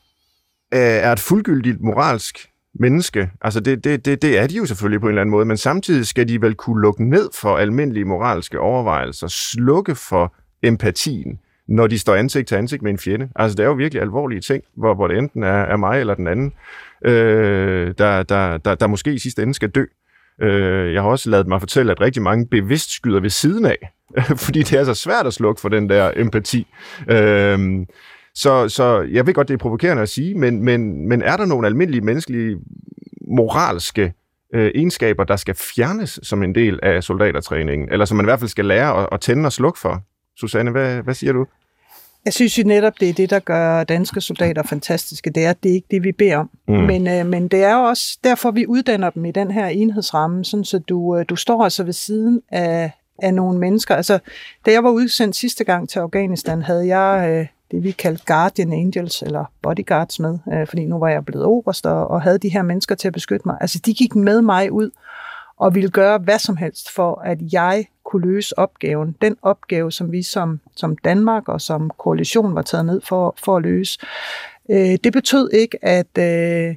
[0.75, 3.30] øh, er et fuldgyldigt moralsk menneske?
[3.40, 5.56] Altså det, det, det, det er de jo selvfølgelig på en eller anden måde, men
[5.56, 11.87] samtidig skal de vel kunne lukke ned for almindelige moralske overvejelser, slukke for empatien, når
[11.87, 13.28] de står ansigt til ansigt med en fjende.
[13.37, 16.14] Altså det er jo virkelig alvorlige ting, hvor, hvor det enten er, er mig eller
[16.14, 16.52] den anden,
[17.04, 19.84] øh, der, der, der, der måske i sidste ende skal dø.
[20.42, 23.92] Øh, jeg har også lavet mig fortælle, at rigtig mange bevidst skyder ved siden af,
[24.46, 26.66] fordi det er så svært at slukke for den der empati.
[27.10, 27.86] Øh,
[28.34, 31.46] så, så jeg ved godt, det er provokerende at sige, men, men, men er der
[31.46, 32.56] nogle almindelige menneskelige
[33.28, 34.12] moralske
[34.54, 38.38] øh, egenskaber, der skal fjernes som en del af soldatertræningen, eller som man i hvert
[38.38, 40.02] fald skal lære at, at tænde og slukke for?
[40.36, 41.46] Susanne, hvad, hvad siger du?
[42.24, 45.30] Jeg synes jo netop, det er det, der gør danske soldater fantastiske.
[45.30, 46.50] Det er, det er ikke det, vi beder om.
[46.68, 46.74] Mm.
[46.74, 50.44] Men, øh, men det er jo også derfor, vi uddanner dem i den her enhedsramme,
[50.44, 53.96] sådan så du, øh, du står altså ved siden af, af nogle mennesker.
[53.96, 54.18] Altså,
[54.66, 58.72] da jeg var udsendt sidste gang til Afghanistan, havde jeg øh, det, vi kaldte Guardian
[58.72, 62.48] Angels, eller bodyguards med, øh, fordi nu var jeg blevet oberst og, og havde de
[62.48, 63.56] her mennesker til at beskytte mig.
[63.61, 64.90] Altså, de gik med mig ud
[65.56, 69.16] og ville gøre hvad som helst for, at jeg kunne løse opgaven.
[69.23, 73.57] Den opgave, som vi som, som Danmark og som koalition var taget ned for, for
[73.57, 73.99] at løse.
[74.70, 76.75] Øh, det betød ikke, at øh,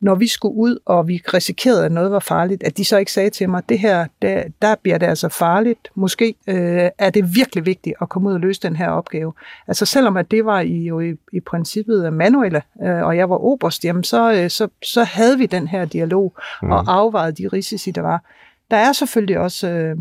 [0.00, 3.12] når vi skulle ud, og vi risikerede, at noget var farligt, at de så ikke
[3.12, 5.88] sagde til mig, det her, der, der bliver det altså farligt.
[5.94, 9.32] Måske øh, er det virkelig vigtigt at komme ud og løse den her opgave.
[9.68, 13.36] Altså selvom at det var i, jo i, i princippet manuelle, øh, og jeg var
[13.36, 16.70] oberst, jamen så, øh, så, så havde vi den her dialog mm.
[16.70, 18.24] og afvejet de risici, der var.
[18.70, 19.96] Der er selvfølgelig også øh,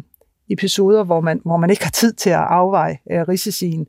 [0.50, 3.88] episoder, hvor man, hvor man ikke har tid til at afveje øh, risicien.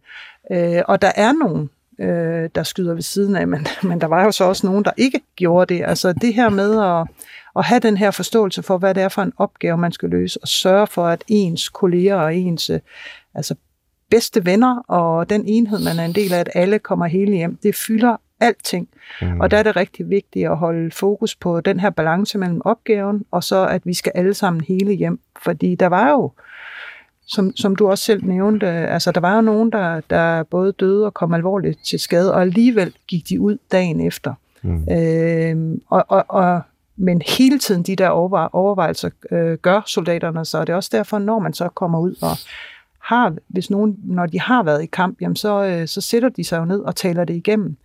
[0.53, 4.25] Øh, og der er nogen, øh, der skyder ved siden af, men, men der var
[4.25, 5.85] jo så også nogen, der ikke gjorde det.
[5.85, 7.07] Altså det her med at,
[7.57, 10.39] at have den her forståelse for, hvad det er for en opgave, man skal løse,
[10.43, 12.81] og sørge for, at ens kolleger og ens øh,
[13.35, 13.55] altså
[14.11, 17.59] bedste venner og den enhed, man er en del af, at alle kommer hele hjem,
[17.63, 18.89] det fylder alting.
[19.23, 19.41] Mm.
[19.41, 23.25] Og der er det rigtig vigtigt at holde fokus på den her balance mellem opgaven,
[23.31, 25.21] og så at vi skal alle sammen hele hjem.
[25.43, 26.33] Fordi der var jo
[27.27, 31.07] som, som du også selv nævnte, altså der var jo nogen, der, der både døde
[31.07, 34.35] og kom alvorligt til skade, og alligevel gik de ud dagen efter.
[34.63, 34.89] Mm.
[34.93, 36.61] Øh, og, og, og,
[36.97, 41.19] men hele tiden de der overvej, overvejelser øh, gør soldaterne, så det er også derfor,
[41.19, 42.37] når man så kommer ud og
[43.07, 46.45] har, hvis nogen, når de har været i kamp, jamen så, øh, så sætter de
[46.45, 47.77] sig jo ned og taler det igennem.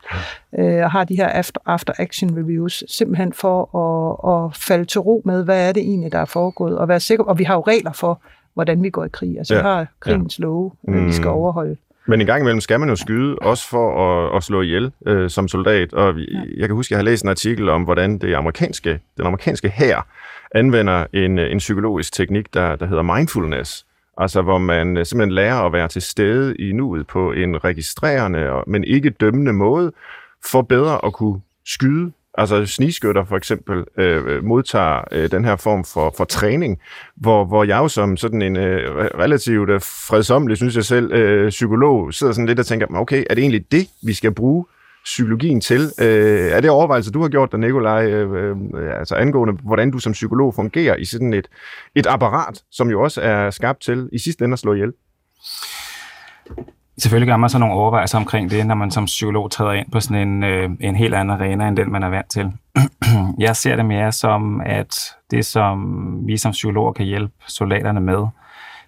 [0.60, 5.02] Øh, og har de her after, after action reviews, simpelthen for at, at falde til
[5.02, 7.56] ro med, hvad er det egentlig, der er foregået, og være sikker, og vi har
[7.56, 8.22] jo regler for,
[8.54, 9.38] hvordan vi går i krig.
[9.38, 9.60] Altså, ja.
[9.60, 10.44] vi har krigens ja.
[10.44, 11.08] love, mm.
[11.08, 11.34] vi skal mm.
[11.34, 11.76] overholde.
[12.06, 15.30] Men en gang imellem skal man jo skyde, også for at, at slå ihjel øh,
[15.30, 15.94] som soldat.
[15.94, 16.40] Og ja.
[16.58, 20.08] jeg kan huske, jeg har læst en artikel om, hvordan det amerikanske, den amerikanske hær
[20.56, 23.86] anvender en, en psykologisk teknik, der, der hedder mindfulness.
[24.18, 28.64] Altså hvor man øh, simpelthen lærer at være til stede i nuet på en registrerende,
[28.68, 29.92] men ikke dømmende måde,
[30.52, 35.56] for bedre at kunne skyde altså snigskytter for eksempel, øh, øh, modtager øh, den her
[35.56, 36.80] form for, for træning,
[37.16, 41.50] hvor, hvor jeg jo som sådan en øh, relativt øh, fredsomlig, synes jeg selv, øh,
[41.50, 44.66] psykolog, sidder sådan lidt og tænker, okay, er det egentlig det, vi skal bruge
[45.04, 45.82] psykologien til?
[46.02, 50.00] Øh, er det overvejelser, du har gjort dig, Nikolaj, øh, øh, altså angående, hvordan du
[50.00, 51.48] som psykolog fungerer i sådan et,
[51.96, 54.94] et apparat, som jo også er skabt til i sidste ende at slå ihjel?
[57.02, 60.00] Selvfølgelig gør man så nogle overvejelser omkring det, når man som psykolog træder ind på
[60.00, 62.52] sådan en, øh, en helt anden arena, end den man er vant til.
[63.40, 64.96] jeg ser det mere som, at
[65.32, 68.28] det, som vi som psykologer kan hjælpe soldaterne med,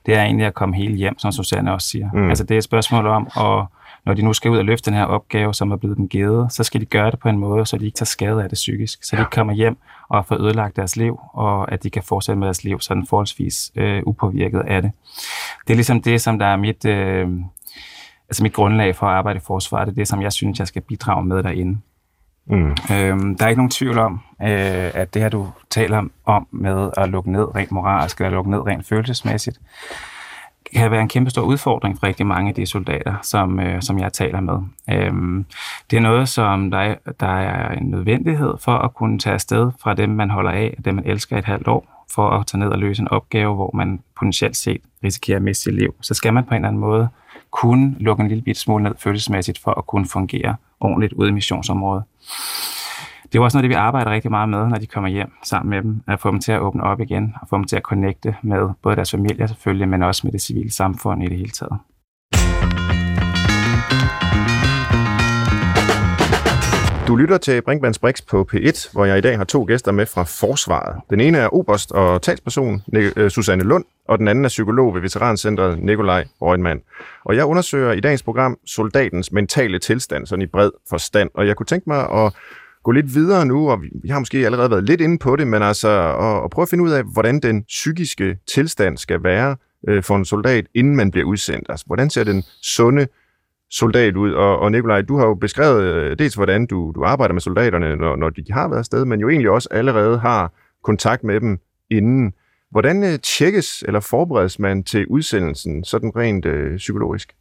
[0.05, 2.09] det er egentlig at komme helt hjem, som Susanne også siger.
[2.13, 2.29] Mm.
[2.29, 3.65] Altså det er et spørgsmål om, at
[4.05, 6.53] når de nu skal ud og løfte den her opgave, som er blevet dem givet,
[6.53, 8.55] så skal de gøre det på en måde, så de ikke tager skade af det
[8.55, 9.03] psykisk.
[9.03, 9.77] Så de kommer hjem
[10.09, 13.71] og får ødelagt deres liv, og at de kan fortsætte med deres liv sådan forholdsvis
[13.75, 14.91] øh, upåvirket af det.
[15.67, 16.85] Det er ligesom det, som der er mit...
[16.85, 17.27] Øh,
[18.33, 20.67] altså mit grundlag for at arbejde i forsvaret, det er det, som jeg synes, jeg
[20.67, 21.79] skal bidrage med derinde.
[22.45, 22.75] Mm.
[22.91, 26.89] Øhm, der er ikke nogen tvivl om, øh, at det her, du taler om med
[26.97, 29.59] at lukke ned rent moralsk, eller lukke ned rent følelsesmæssigt,
[30.75, 33.99] kan være en kæmpe stor udfordring for rigtig mange af de soldater, som, øh, som
[33.99, 34.59] jeg taler med.
[34.89, 35.45] Øhm,
[35.91, 39.71] det er noget, som der er, der er en nødvendighed for at kunne tage afsted
[39.79, 42.67] fra dem, man holder af, dem man elsker et halvt år, for at tage ned
[42.67, 45.95] og løse en opgave, hvor man potentielt set risikerer at miste sit liv.
[46.01, 47.09] Så skal man på en eller anden måde
[47.53, 51.31] kunne lukke en lille bit smule ned følelsesmæssigt for at kunne fungere ordentligt ude i
[51.31, 52.03] missionsområdet.
[53.23, 55.69] Det er også noget, det vi arbejder rigtig meget med, når de kommer hjem sammen
[55.69, 57.81] med dem, at få dem til at åbne op igen, og få dem til at
[57.81, 61.51] connecte med både deres familie selvfølgelig, men også med det civile samfund i det hele
[61.51, 61.79] taget.
[67.07, 70.05] Du lytter til Brinkmanns Brix på P1, hvor jeg i dag har to gæster med
[70.05, 71.01] fra Forsvaret.
[71.09, 75.01] Den ene er oberst og talsperson øh, Susanne Lund, og den anden er psykolog ved
[75.01, 76.81] Veterancentret Nikolaj Røgnmann.
[77.25, 81.29] Og jeg undersøger i dagens program soldatens mentale tilstand, sådan i bred forstand.
[81.33, 82.33] Og jeg kunne tænke mig at
[82.83, 85.63] gå lidt videre nu, og vi har måske allerede været lidt inde på det, men
[85.63, 85.89] altså
[86.19, 89.55] at, at prøve at finde ud af, hvordan den psykiske tilstand skal være
[89.87, 91.65] øh, for en soldat, inden man bliver udsendt.
[91.69, 93.07] Altså, hvordan ser den sunde
[93.73, 94.31] soldat ud.
[94.31, 97.95] Og, og Nikolaj, du har jo beskrevet øh, dels, hvordan du, du arbejder med soldaterne,
[97.95, 100.51] når, når de har været afsted, men jo egentlig også allerede har
[100.83, 101.59] kontakt med dem
[101.91, 102.33] inden.
[102.71, 107.33] Hvordan øh, tjekkes eller forberedes man til udsendelsen, sådan rent øh, psykologisk?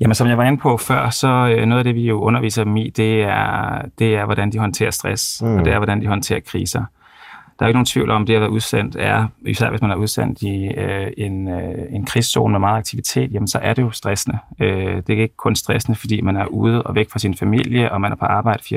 [0.00, 2.64] Jamen, som jeg var inde på før, så øh, noget af det, vi jo underviser
[2.64, 5.56] dem i, det er, det er hvordan de håndterer stress, mm.
[5.56, 6.84] og det er, hvordan de håndterer kriser.
[7.58, 9.90] Der er ikke nogen tvivl om, at det at være udsendt er, især hvis man
[9.90, 13.82] er udsendt i øh, en, øh, en krigszone med meget aktivitet, jamen så er det
[13.82, 14.38] jo stressende.
[14.60, 17.92] Øh, det er ikke kun stressende, fordi man er ude og væk fra sin familie,
[17.92, 18.74] og man er på arbejde 24-7.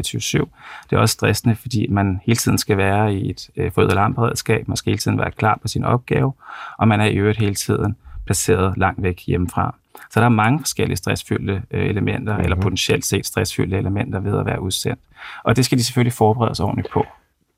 [0.90, 4.68] Det er også stressende, fordi man hele tiden skal være i et øh, fået alarmberedskab,
[4.68, 6.34] man skal hele tiden være klar på sin opgave,
[6.78, 9.76] og man er i øvrigt hele tiden placeret langt væk hjemmefra.
[10.10, 12.44] Så der er mange forskellige stressfyldte øh, elementer, mm-hmm.
[12.44, 15.00] eller potentielt set stressfyldte elementer ved at være udsendt.
[15.44, 17.06] Og det skal de selvfølgelig forberede sig ordentligt på.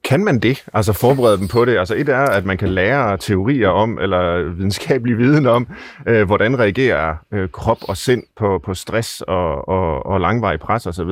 [0.03, 0.65] Kan man det?
[0.73, 1.77] Altså forberede dem på det?
[1.77, 5.67] Altså et er, at man kan lære teorier om, eller videnskabelig viden om,
[6.07, 10.87] øh, hvordan reagerer øh, krop og sind på, på stress og, og, og langvarig pres
[10.87, 11.09] osv.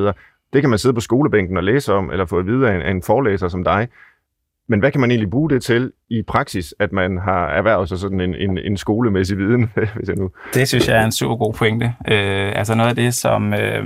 [0.53, 2.81] Det kan man sidde på skolebænken og læse om, eller få at vide af en,
[2.81, 3.87] af en forelæser som dig.
[4.67, 7.99] Men hvad kan man egentlig bruge det til i praksis, at man har erhvervet sig
[7.99, 9.71] sådan en, en, en skolemæssig viden?
[9.95, 10.31] Hvis jeg nu...
[10.53, 11.85] Det synes jeg er en super god pointe.
[11.85, 13.53] Øh, altså noget af det, som...
[13.53, 13.85] Øh,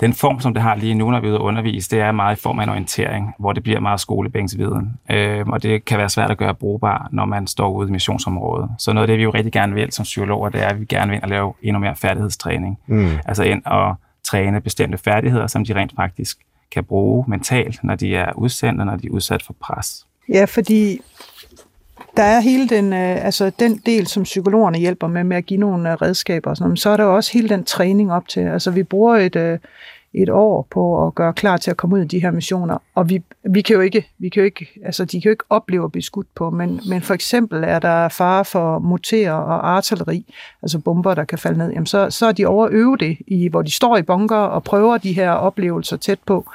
[0.00, 2.40] den form, som det har lige nu, når vi er undervise, det er meget i
[2.40, 4.98] form af en orientering, hvor det bliver meget skolebænksviden.
[5.10, 8.70] Øh, og det kan være svært at gøre brugbar, når man står ude i missionsområdet.
[8.78, 10.84] Så noget af det, vi jo rigtig gerne vil som psykologer, det er, at vi
[10.84, 12.78] gerne vil ind og lave endnu mere færdighedstræning.
[12.86, 13.10] Mm.
[13.24, 16.38] Altså ind og træne bestemte færdigheder, som de rent faktisk
[16.70, 20.06] kan bruge mentalt, når de er udsendt og når de er udsat for pres.
[20.28, 21.00] Ja, fordi
[22.18, 25.60] der er hele den, øh, altså den del, som psykologerne hjælper med, med at give
[25.60, 28.40] nogle øh, redskaber og sådan noget, så er der også hele den træning op til.
[28.40, 29.58] Altså vi bruger et, øh,
[30.14, 32.78] et år på at gøre klar til at komme ud i de her missioner.
[32.94, 35.44] Og vi, vi kan jo ikke, vi kan jo ikke, altså de kan jo ikke
[35.50, 39.70] opleve at blive skudt på, men, men for eksempel er der fare for motorer og
[39.70, 43.18] artilleri, altså bomber, der kan falde ned, jamen så, så er de over øve det,
[43.26, 46.50] i, hvor de står i bunker og prøver de her oplevelser tæt på.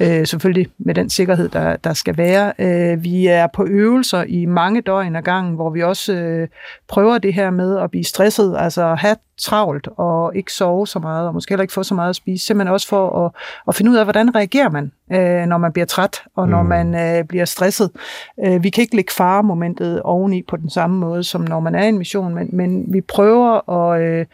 [0.00, 2.52] Øh, selvfølgelig med den sikkerhed, der, der skal være.
[2.58, 6.48] Øh, vi er på øvelser i mange døgn ad gangen, hvor vi også øh,
[6.88, 11.28] prøver det her med at blive stresset, altså have travlt og ikke sove så meget,
[11.28, 13.32] og måske heller ikke få så meget at spise, simpelthen også for at,
[13.68, 16.68] at finde ud af, hvordan reagerer man, øh, når man bliver træt, og når mm.
[16.68, 17.90] man øh, bliver stresset.
[18.44, 21.84] Øh, vi kan ikke lægge faremomentet oveni på den samme måde, som når man er
[21.84, 24.26] i en mission, men, men vi prøver at, øh,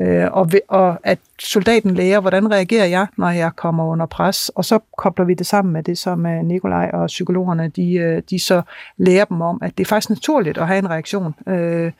[0.00, 4.64] øh, og, og at soldaten lærer, hvordan reagerer jeg, når jeg kommer under pres, og
[4.64, 8.38] så kobler vi det sammen med det, som øh, Nikolaj og psykologerne, de, øh, de
[8.38, 8.62] så
[8.96, 11.34] lærer dem om, at det er faktisk naturligt at have en reaktion.
[11.48, 11.92] Øh,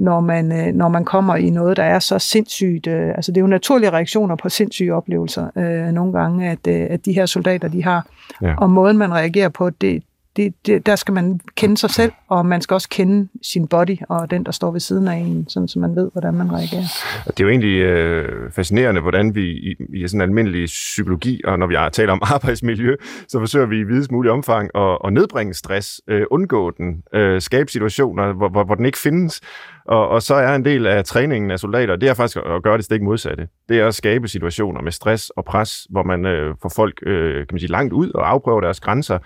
[0.00, 2.86] når man, øh, når man kommer i noget, der er så sindssygt.
[2.86, 6.86] Øh, altså det er jo naturlige reaktioner på sindssyge oplevelser øh, nogle gange, at, øh,
[6.90, 8.06] at de her soldater, de har.
[8.42, 8.54] Ja.
[8.56, 10.02] Og måden, man reagerer på, det,
[10.36, 13.96] det, det, der skal man kende sig selv, og man skal også kende sin body
[14.08, 16.84] og den, der står ved siden af en, sådan så man ved, hvordan man reagerer.
[17.26, 21.66] Det er jo egentlig øh, fascinerende, hvordan vi i, i sådan almindelig psykologi, og når
[21.66, 22.96] vi taler om arbejdsmiljø,
[23.28, 27.40] så forsøger vi i videst mulig omfang at, at nedbringe stress, øh, undgå den, øh,
[27.40, 29.40] skabe situationer, hvor, hvor, hvor den ikke findes.
[29.84, 32.76] Og, og så er en del af træningen af soldater, det er faktisk at gøre
[32.76, 33.48] det stik modsatte.
[33.68, 37.34] Det er at skabe situationer med stress og pres, hvor man øh, får folk øh,
[37.34, 39.18] kan man sige, langt ud og afprøver deres grænser,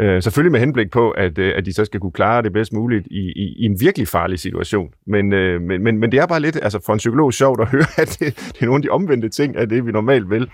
[0.00, 2.72] Øh, selvfølgelig med henblik på, at, øh, at de så skal kunne klare det bedst
[2.72, 4.88] muligt i, i, i en virkelig farlig situation.
[5.06, 7.68] Men, øh, men, men, men det er bare lidt, altså for en psykolog sjovt at
[7.74, 10.50] høre, at det, det er nogle af de omvendte ting af det, vi normalt vil,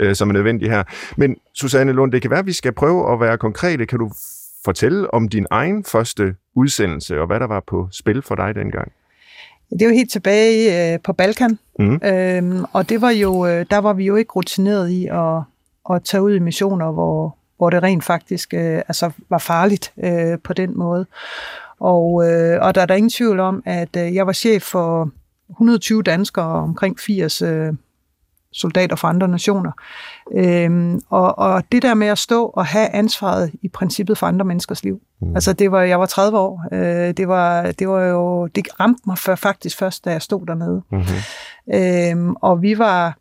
[0.00, 0.82] øh, som er nødvendigt her.
[1.16, 3.86] Men Susanne Lund, det kan være, at vi skal prøve at være konkrete.
[3.86, 4.10] Kan du
[4.64, 8.92] fortælle om din egen første udsendelse, og hvad der var på spil for dig dengang?
[9.70, 12.00] Det jo helt tilbage øh, på Balkan, mm.
[12.04, 15.42] øhm, og det var jo, øh, der var vi jo ikke rutineret i at,
[15.90, 20.38] at tage ud i missioner, hvor, hvor det rent faktisk øh, altså var farligt øh,
[20.44, 21.06] på den måde.
[21.80, 25.10] Og, øh, og der er der ingen tvivl om, at øh, jeg var chef for
[25.50, 27.72] 120 danskere og omkring 80 øh,
[28.52, 29.72] soldater fra andre nationer.
[30.32, 34.44] Øhm, og, og det der med at stå og have ansvaret i princippet for andre
[34.44, 35.00] menneskers liv.
[35.20, 35.34] Mm.
[35.34, 36.64] Altså det var, jeg var 30 år.
[36.72, 40.46] Øh, det var, det var jo, det ramte mig for, faktisk først, da jeg stod
[40.46, 40.82] dernede.
[40.90, 41.74] Mm-hmm.
[41.74, 43.16] Øhm, og vi var,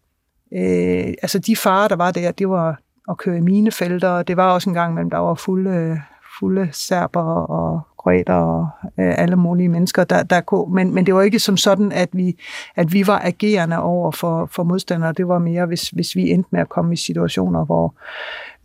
[0.54, 4.24] øh, altså de farer, der var der, det var, at køre i minefelter.
[4.24, 6.02] Det var også en gang imellem, der var fulde,
[6.40, 10.76] fulde serber og kroater og øh, alle mulige mennesker, der, der kunne.
[10.76, 12.38] Men, men det var ikke som sådan, at vi,
[12.76, 15.14] at vi var agerende over for, for modstandere.
[15.14, 17.96] Det var mere, hvis, hvis vi endte med at komme i situationer, hvor,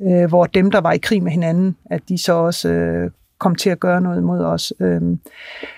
[0.03, 3.55] øh, hvor dem, der var i krig med hinanden, at de så også øh, kom
[3.55, 4.73] til at gøre noget mod os.
[4.81, 5.01] Øh,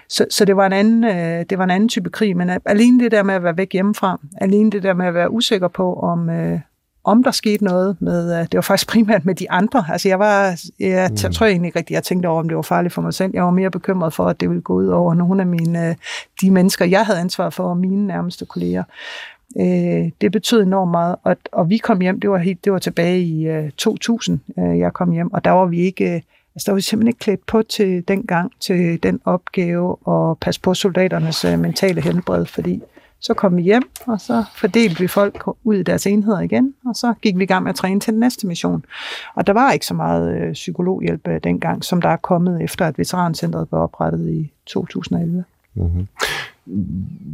[0.08, 2.56] så, så det var en anden, øh, det var en anden type krig, men øh,
[2.66, 5.68] alene det der med at være væk hjemmefra, alene det der med at være usikker
[5.68, 6.60] på, om, øh,
[7.04, 9.84] om der skete noget med, øh, det var faktisk primært med de andre.
[9.88, 11.16] Altså jeg var, jeg mm.
[11.16, 13.30] tror egentlig ikke rigtigt, jeg tænkte over, om det var farligt for mig selv.
[13.34, 15.94] Jeg var mere bekymret for, at det ville gå ud over nogle af mine, øh,
[16.40, 18.84] de mennesker, jeg havde ansvar for, og mine nærmeste kolleger.
[19.60, 22.78] Øh, det betød enormt meget, og, og vi kom hjem, det var, helt, det var
[22.78, 26.04] tilbage i 2000, jeg kom hjem, og der var vi ikke,
[26.54, 30.38] altså der var vi simpelthen ikke klædt på til den gang, til den opgave at
[30.38, 32.82] passe på soldaternes mentale helbred, fordi
[33.22, 36.94] så kom vi hjem, og så fordelte vi folk ud i deres enheder igen, og
[36.94, 38.84] så gik vi i gang med at træne til den næste mission.
[39.34, 42.86] Og der var ikke så meget øh, psykologhjælp øh, dengang, som der er kommet efter,
[42.86, 45.44] at Veterancentret blev oprettet i 2011.
[45.74, 46.06] Mm-hmm.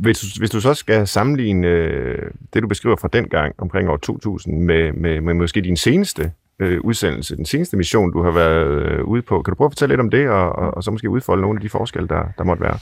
[0.01, 3.89] Hvis, du, hvis du så skal sammenligne øh, det, du beskriver fra den gang omkring
[3.89, 8.31] år 2000 med, med, med måske din seneste øh, udsendelse, den seneste mission, du har
[8.31, 10.85] været øh, ude på, kan du prøve at fortælle lidt om det, og, og, og
[10.85, 12.79] så måske udfolde nogle af de forskelle, der, der måtte være?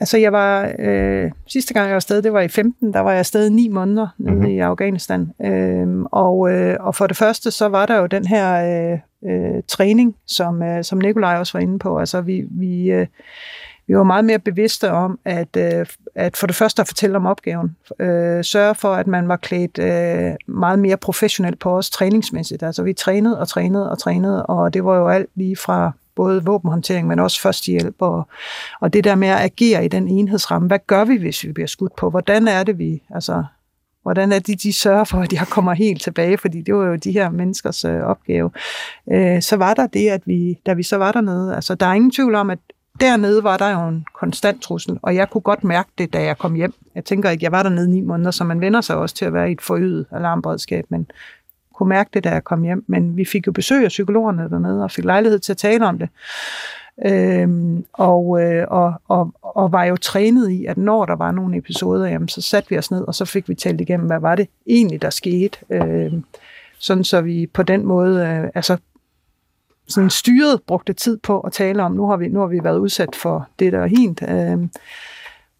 [0.00, 3.10] Altså jeg var, øh, sidste gang jeg var afsted, det var i 15, der var
[3.10, 4.50] jeg afsted ni måneder nede mm-hmm.
[4.50, 5.32] i Afghanistan.
[5.44, 8.54] Øh, og, øh, og for det første, så var der jo den her
[8.92, 8.98] øh,
[9.30, 11.98] øh, træning, som, øh, som Nikolaj også var inde på.
[11.98, 13.06] Altså vi, vi, øh,
[13.86, 17.26] vi var meget mere bevidste om, at, øh, at for det første at fortælle om
[17.26, 22.62] opgaven, øh, sørge for, at man var klædt øh, meget mere professionelt på os træningsmæssigt.
[22.62, 26.44] Altså vi trænede og trænede og trænede, og det var jo alt lige fra både
[26.44, 28.28] våbenhåndtering, men også førstehjælp, og,
[28.80, 30.68] og det der med at agere i den enhedsramme.
[30.68, 32.10] Hvad gør vi, hvis vi bliver skudt på?
[32.10, 33.44] Hvordan er det, vi, altså,
[34.02, 36.94] hvordan er det, de sørger for, at jeg kommer helt tilbage, fordi det var jo
[36.96, 38.50] de her menneskers øh, opgave.
[39.12, 41.92] Øh, så var der det, at vi, da vi så var dernede, altså der er
[41.92, 42.58] ingen tvivl om, at
[43.00, 46.38] dernede var der jo en konstant trussel, og jeg kunne godt mærke det, da jeg
[46.38, 46.74] kom hjem.
[46.94, 49.32] Jeg tænker ikke, jeg var dernede ni måneder, så man vender sig også til at
[49.32, 51.06] være i et forøget alarmberedskab, men
[51.74, 52.84] kunne mærke det, da jeg kom hjem.
[52.86, 55.98] Men vi fik jo besøg af psykologerne dernede, og fik lejlighed til at tale om
[55.98, 56.08] det.
[57.06, 61.56] Øhm, og, øh, og, og, og var jo trænet i, at når der var nogle
[61.56, 64.34] episoder, jamen, så satte vi os ned, og så fik vi talt igennem, hvad var
[64.34, 65.58] det egentlig, der skete.
[65.70, 66.24] Øhm,
[66.78, 68.76] sådan så vi på den måde, øh, altså
[69.88, 72.78] sådan styret brugte tid på at tale om, nu har vi, nu har vi været
[72.78, 74.22] udsat for det, der er hint.
[74.28, 74.70] Øhm,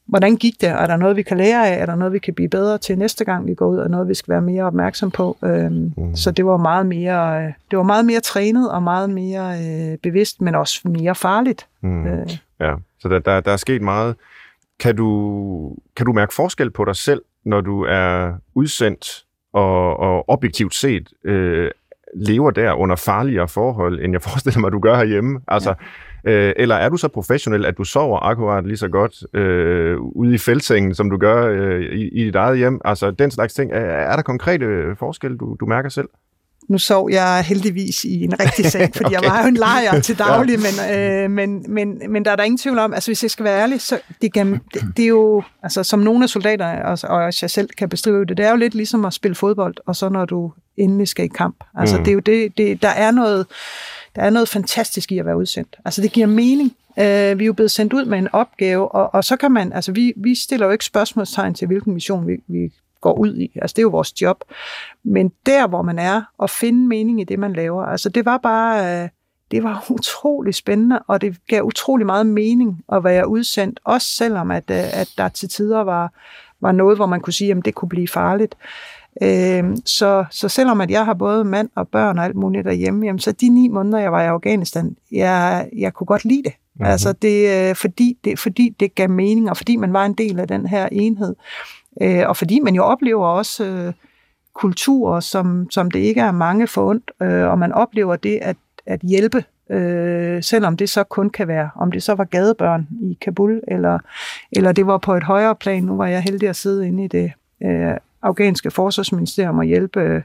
[0.07, 0.69] hvordan gik det?
[0.69, 1.81] Er der noget, vi kan lære af?
[1.81, 3.79] Er der noget, vi kan blive bedre til næste gang, vi går ud?
[3.79, 5.37] Er noget, vi skal være mere opmærksom på?
[5.45, 6.17] Øhm, mm.
[6.17, 9.99] Så det var meget mere, øh, det var meget mere trænet og meget mere øh,
[9.99, 11.67] bevidst, men også mere farligt.
[11.81, 12.07] Mm.
[12.07, 12.29] Øh.
[12.61, 14.17] Ja, så der, der, der er sket meget.
[14.81, 20.29] Kan du, kan du mærke forskel på dig selv, når du er udsendt og, og
[20.29, 21.71] objektivt set øh,
[22.17, 25.41] lever der under farligere forhold, end jeg forestiller mig, du gør herhjemme?
[25.49, 25.75] Altså, ja
[26.27, 30.35] Øh, eller er du så professionel, at du sover akkurat lige så godt øh, ude
[30.35, 32.81] i feltsengen, som du gør øh, i, i dit eget hjem?
[32.85, 33.73] Altså den slags ting.
[33.73, 34.67] Er, er der konkrete
[34.99, 36.09] forskelle, du, du mærker selv?
[36.69, 39.23] nu sov jeg heldigvis i en rigtig seng, fordi okay.
[39.23, 42.43] jeg var jo en lejer til daglig, men, øh, men, men, men der er der
[42.43, 44.61] ingen tvivl om, altså hvis jeg skal være ærlig, så det, det,
[44.97, 48.25] det er jo, altså som nogle af soldater, og, og også jeg selv kan beskrive
[48.25, 51.25] det, det er jo lidt ligesom at spille fodbold, og så når du endelig skal
[51.25, 51.65] i kamp.
[51.75, 52.05] Altså mm.
[52.05, 53.47] det er jo det, det, der er noget,
[54.17, 55.77] der er noget fantastisk i at være udsendt.
[55.85, 56.77] Altså det giver mening.
[56.99, 59.73] Øh, vi er jo blevet sendt ud med en opgave, og, og så kan man,
[59.73, 63.53] altså vi, vi stiller jo ikke spørgsmålstegn til, hvilken mission vi, vi går ud i.
[63.63, 64.45] Altså det er jo vores job.
[65.03, 68.39] Men der, hvor man er, og finde mening i det, man laver, altså det var
[68.39, 69.09] bare, øh,
[69.51, 74.51] det var utrolig spændende, og det gav utrolig meget mening at være udsendt, også selvom
[74.51, 76.13] at, øh, at der til tider var,
[76.61, 78.55] var noget, hvor man kunne sige, at det kunne blive farligt.
[79.23, 83.07] Øh, så, så selvom at jeg har både mand og børn og alt muligt derhjemme,
[83.07, 86.53] jamen, så de ni måneder, jeg var i Afghanistan, jeg, jeg kunne godt lide det.
[86.75, 86.91] Mm-hmm.
[86.91, 90.41] Altså det, øh, fordi, det, fordi det gav mening, og fordi man var en del
[90.41, 91.35] af den her enhed.
[92.03, 93.93] Øh, og fordi man jo oplever også øh,
[94.55, 99.01] kulturer, som, som det ikke er mange forundt, øh, og man oplever det at, at
[99.01, 103.61] hjælpe øh, selvom det så kun kan være, om det så var gadebørn i Kabul,
[103.69, 103.99] eller,
[104.53, 105.83] eller det var på et højere plan.
[105.83, 110.23] Nu var jeg heldig at sidde inde i det øh, afghanske forsvarsministerium og hjælpe øh,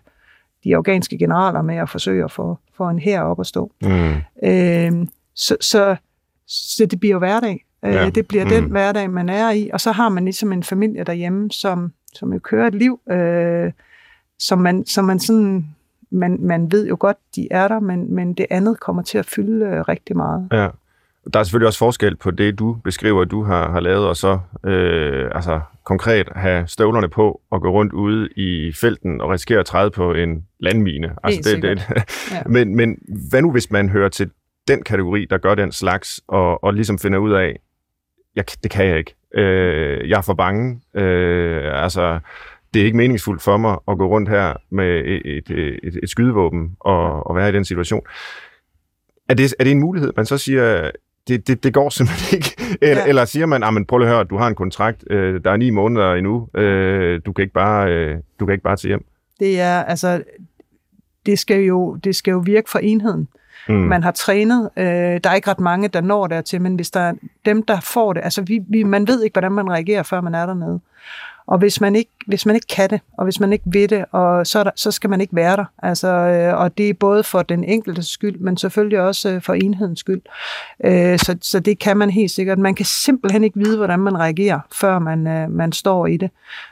[0.64, 3.72] de afghanske generaler med at forsøge at få, få en her op at stå.
[3.82, 4.14] Mm.
[4.44, 5.96] Øh, så, så,
[6.48, 7.66] så det bliver jo hverdag.
[7.86, 8.10] Øh, ja.
[8.10, 8.50] Det bliver mm.
[8.50, 9.70] den hverdag, man er i.
[9.74, 13.72] Og så har man ligesom en familie derhjemme, som, som jo kører et liv, øh,
[14.40, 15.66] som man, som man sådan
[16.12, 19.26] man, man ved jo godt, de er der, men, men det andet kommer til at
[19.26, 20.48] fylde øh, rigtig meget.
[20.52, 20.68] Ja.
[21.34, 24.40] Der er selvfølgelig også forskel på det, du beskriver, du har, har lavet, og så
[24.66, 29.66] øh, altså, konkret have støvlerne på og gå rundt ude i felten og risikere at
[29.66, 31.16] træde på en landmine.
[31.24, 31.90] Altså, det, det,
[32.32, 32.44] ja.
[32.46, 32.98] men, men
[33.30, 34.30] hvad nu, hvis man hører til
[34.68, 37.60] den kategori, der gør den slags, og, og ligesom finder ud af,
[38.36, 39.16] jeg, det kan jeg ikke.
[39.36, 40.82] Øh, jeg er for bange.
[40.96, 42.20] Øh, altså,
[42.74, 45.50] det er ikke meningsfuldt for mig at gå rundt her med et, et,
[45.84, 48.02] et, et skydevåben og, og være i den situation.
[49.30, 50.92] Er det, er det en mulighed, man så siger,
[51.28, 52.78] det, det, det går simpelthen ikke.
[52.82, 53.08] Eller, ja.
[53.08, 55.58] eller siger man, ah, men prøv at høre, du har en kontrakt, øh, der er
[55.58, 59.06] ni måneder endnu, øh, du, kan ikke bare, øh, du kan ikke bare tage hjem.
[59.40, 60.24] Det er, altså,
[61.26, 63.28] det skal jo, det skal jo virke for enheden.
[63.70, 63.76] Mm.
[63.76, 64.70] Man har trænet.
[64.78, 67.14] Øh, der er ikke ret mange, der når dertil, men hvis der er
[67.46, 70.36] dem, der får det, altså vi, vi, man ved ikke, hvordan man reagerer, før man
[70.36, 70.80] er dernede.
[71.50, 74.06] Og hvis man ikke, hvis man ikke kan det, og hvis man ikke ved det,
[74.12, 75.66] og så, der, så skal man ikke være der.
[75.84, 79.54] Altså, øh, og det er både for den enkelte skyld, men selvfølgelig også øh, for
[79.54, 80.22] enhedens skyld.
[80.86, 82.60] Øh, så, så det kan man helt sikkert.
[82.60, 86.30] Man kan simpelthen ikke vide, hvordan man reagerer, før man, øh, man står i det.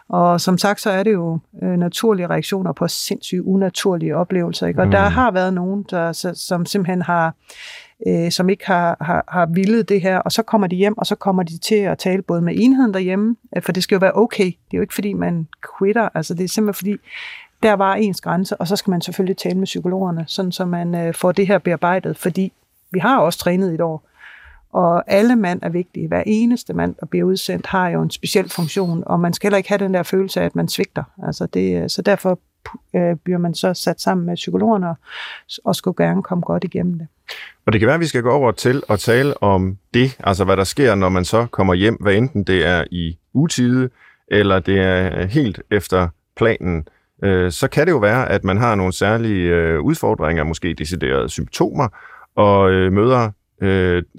[0.10, 4.68] Og som sagt, så er det jo øh, naturlige reaktioner på sindssygt unaturlige oplevelser.
[4.68, 4.82] Ikke?
[4.82, 4.92] Og mm.
[4.92, 7.34] der har været nogen, der, som simpelthen har
[8.08, 11.06] øh, som ikke har, har, har villet det her, og så kommer de hjem, og
[11.06, 14.00] så kommer de til at tale både med enheden derhjemme, øh, for det skal jo
[14.00, 14.46] være okay.
[14.46, 15.48] Det er jo ikke, fordi man
[15.80, 16.98] quitter, altså det er simpelthen fordi,
[17.64, 20.96] der var ens grænse, og så skal man selvfølgelig tale med psykologerne, sådan så man
[20.96, 22.54] øh, får det her bearbejdet, fordi
[22.92, 24.08] vi har også trænet i et år,
[24.72, 26.08] og alle mand er vigtige.
[26.08, 29.58] Hver eneste mand, der bliver udsendt, har jo en speciel funktion, og man skal heller
[29.58, 31.04] ikke have den der følelse af, at man svigter.
[31.24, 32.40] Altså det, øh, så derfor
[32.96, 34.96] øh, bliver man så sat sammen med psykologerne,
[35.66, 37.08] og skulle gerne komme godt igennem det.
[37.66, 40.44] Og det kan være, at vi skal gå over til at tale om det, altså
[40.44, 43.90] hvad der sker, når man så kommer hjem, hvad enten det er i utide,
[44.28, 46.88] eller det er helt efter planen.
[47.24, 51.30] Øh, så kan det jo være, at man har nogle særlige øh, udfordringer, måske deciderede
[51.30, 51.88] symptomer,
[52.36, 53.32] og øh, møder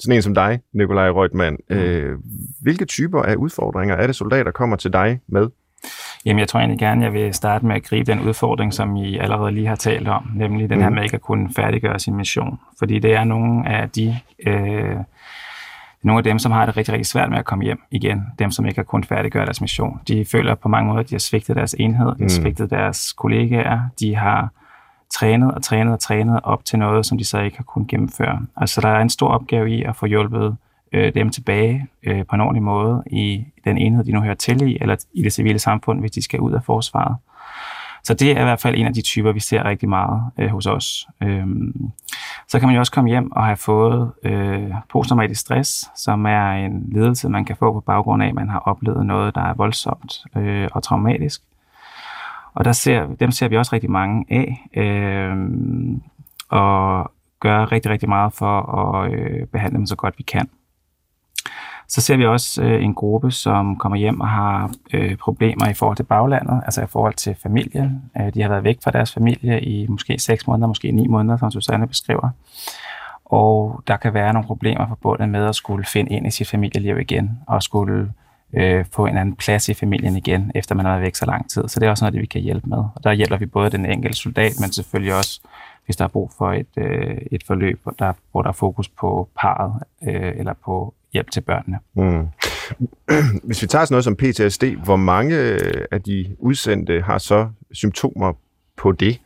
[0.01, 1.57] sådan en som dig, Nikolaj Reutemann.
[1.71, 2.23] Mm.
[2.63, 5.49] Hvilke typer af udfordringer er det, soldater kommer til dig med?
[6.29, 9.19] Jamen, jeg tror egentlig gerne, jeg vil starte med at gribe den udfordring, som I
[9.19, 10.95] allerede lige har talt om, nemlig den her mhm.
[10.95, 12.61] med ikke at kunne færdiggøre sin mission.
[12.79, 14.19] Fordi det er nogle af de...
[14.47, 14.97] Øh,
[16.03, 18.27] nogle af dem, som har det rigtig, rigtig svært med at komme hjem igen.
[18.39, 20.01] Dem, som ikke har kunnet færdiggøre deres mission.
[20.09, 22.29] De føler på mange måder, at de har svigtet deres enhed, de har mm.
[22.29, 24.49] svigtet deres kollegaer, de har
[25.11, 28.41] trænet og trænet og trænet op til noget, som de så ikke har kunnet gennemføre.
[28.57, 30.57] Altså, der er en stor opgave i at få hjulpet
[30.93, 34.63] øh, dem tilbage øh, på en ordentlig måde i den enhed, de nu hører til
[34.63, 37.17] i, eller i det civile samfund, hvis de skal ud af forsvaret.
[38.05, 40.49] Så det er i hvert fald en af de typer, vi ser rigtig meget øh,
[40.49, 41.09] hos os.
[41.23, 41.91] Øhm,
[42.49, 46.51] så kan man jo også komme hjem og have fået øh, posttraumatisk stress, som er
[46.51, 49.55] en lidelse, man kan få på baggrund af, at man har oplevet noget, der er
[49.55, 51.43] voldsomt øh, og traumatisk.
[52.55, 55.37] Og der ser, dem ser vi også rigtig mange af, øh,
[56.49, 57.11] og
[57.41, 60.49] gør rigtig, rigtig meget for at øh, behandle dem så godt vi kan.
[61.89, 65.75] Så ser vi også øh, en gruppe, som kommer hjem og har øh, problemer i
[65.75, 68.01] forhold til baglandet, altså i forhold til familie.
[68.21, 71.37] Øh, de har været væk fra deres familie i måske 6 måneder, måske 9 måneder,
[71.37, 72.31] som Susanne beskriver.
[73.25, 76.99] Og der kan være nogle problemer forbundet med at skulle finde ind i sit familieliv
[76.99, 78.13] igen, og skulle
[78.55, 81.51] øh, få en anden plads i familien igen, efter man har været væk så lang
[81.51, 81.69] tid.
[81.69, 82.79] Så det er også noget, det vi kan hjælpe med.
[82.79, 85.41] Og der hjælper vi både den enkelte soldat, men selvfølgelig også,
[85.85, 88.89] hvis der er brug for et, øh, et forløb, hvor der, hvor der er fokus
[88.89, 91.79] på parret øh, eller på hjælp til børnene.
[91.95, 92.29] Mm.
[93.47, 95.37] Hvis vi tager sådan noget som PTSD, hvor mange
[95.91, 98.33] af de udsendte har så symptomer
[98.77, 99.21] på det?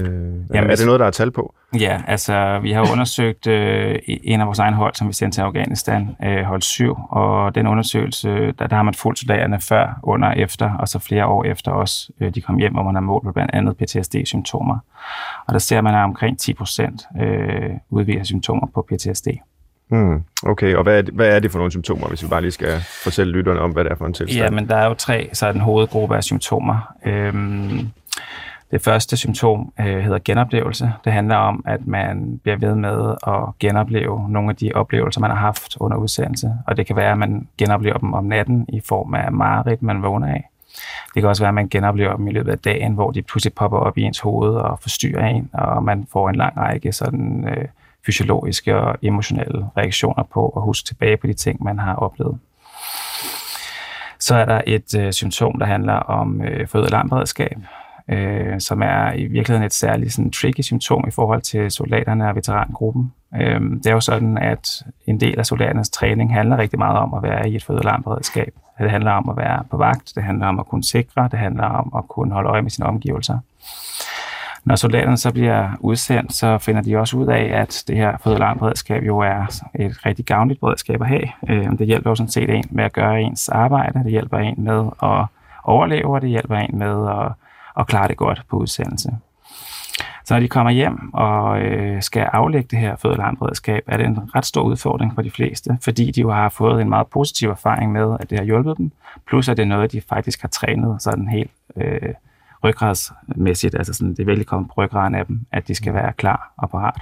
[0.00, 0.04] Øh,
[0.54, 1.54] Jamen, er det noget, der er tal på?
[1.80, 5.42] Ja, altså vi har undersøgt øh, en af vores egne hold, som vi sendte til
[5.42, 8.28] Afghanistan, øh, hold 7, og den undersøgelse,
[8.58, 12.12] der, der har man fulgt soldaterne før, under, efter, og så flere år efter også,
[12.20, 14.78] øh, de kom hjem, hvor man har målt på blandt andet PTSD-symptomer.
[15.46, 19.28] Og der ser man, at omkring 10 procent øh, udviser symptomer på PTSD.
[19.90, 22.40] Hmm, okay, og hvad er, det, hvad er det for nogle symptomer, hvis vi bare
[22.40, 24.44] lige skal fortælle lytterne om, hvad det er for en tilstand?
[24.44, 26.94] Ja, men der er jo tre sådan hovedgruppe af symptomer.
[27.06, 27.88] Øhm,
[28.70, 30.92] det første symptom øh, hedder genoplevelse.
[31.04, 35.30] Det handler om, at man bliver ved med at genopleve nogle af de oplevelser, man
[35.30, 36.52] har haft under udsendelse.
[36.66, 40.02] Og det kan være, at man genoplever dem om natten i form af mareridt, man
[40.02, 40.50] vågner af.
[41.14, 43.52] Det kan også være, at man genoplever dem i løbet af dagen, hvor de pludselig
[43.52, 47.48] popper op i ens hoved og forstyrrer en, og man får en lang række sådan,
[47.48, 47.68] øh,
[48.06, 52.38] fysiologiske og emotionelle reaktioner på at huske tilbage på de ting, man har oplevet.
[54.18, 56.90] Så er der et øh, symptom, der handler om øh, forøget
[58.08, 62.36] øh, som er i virkeligheden et særligt sådan, tricky symptom i forhold til soldaterne og
[62.36, 63.12] veterangruppen.
[63.34, 67.14] Øh, det er jo sådan, at en del af soldaternes træning handler rigtig meget om
[67.14, 68.54] at være i et fødealarmberedskab.
[68.78, 71.64] Det handler om at være på vagt, det handler om at kunne sikre, det handler
[71.64, 73.38] om at kunne holde øje med sine omgivelser.
[74.64, 79.02] Når soldaterne så bliver udsendt, så finder de også ud af, at det her fødealarmberedskab
[79.02, 81.28] jo er et rigtig gavnligt beredskab at have.
[81.48, 84.54] Øh, det hjælper jo sådan set en med at gøre ens arbejde, det hjælper en
[84.58, 85.26] med at
[85.64, 87.32] overleve, og det hjælper en med at
[87.78, 89.10] og klarer det godt på udsendelse.
[90.24, 94.34] Så når de kommer hjem og øh, skal aflægge det her fødealarmberedskab, er det en
[94.34, 97.92] ret stor udfordring for de fleste, fordi de jo har fået en meget positiv erfaring
[97.92, 98.90] med, at det har hjulpet dem,
[99.28, 102.14] plus at det er noget, de faktisk har trænet sådan helt øh,
[102.64, 106.52] ryggradsmæssigt, altså sådan, det er velkommen på ryggraden af dem, at de skal være klar
[106.56, 107.00] og parat.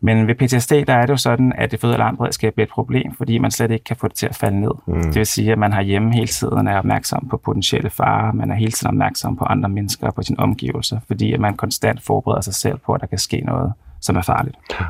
[0.00, 3.14] Men ved PTSD, der er det jo sådan, at det føde alarmberedskab er et problem,
[3.14, 4.70] fordi man slet ikke kan få det til at falde ned.
[4.86, 5.02] Mm.
[5.02, 8.50] Det vil sige, at man har hjemme hele tiden er opmærksom på potentielle farer, man
[8.50, 12.02] er hele tiden opmærksom på andre mennesker og på sine omgivelser, fordi at man konstant
[12.02, 14.56] forbereder sig selv på, at der kan ske noget, som er farligt.
[14.80, 14.84] Ja.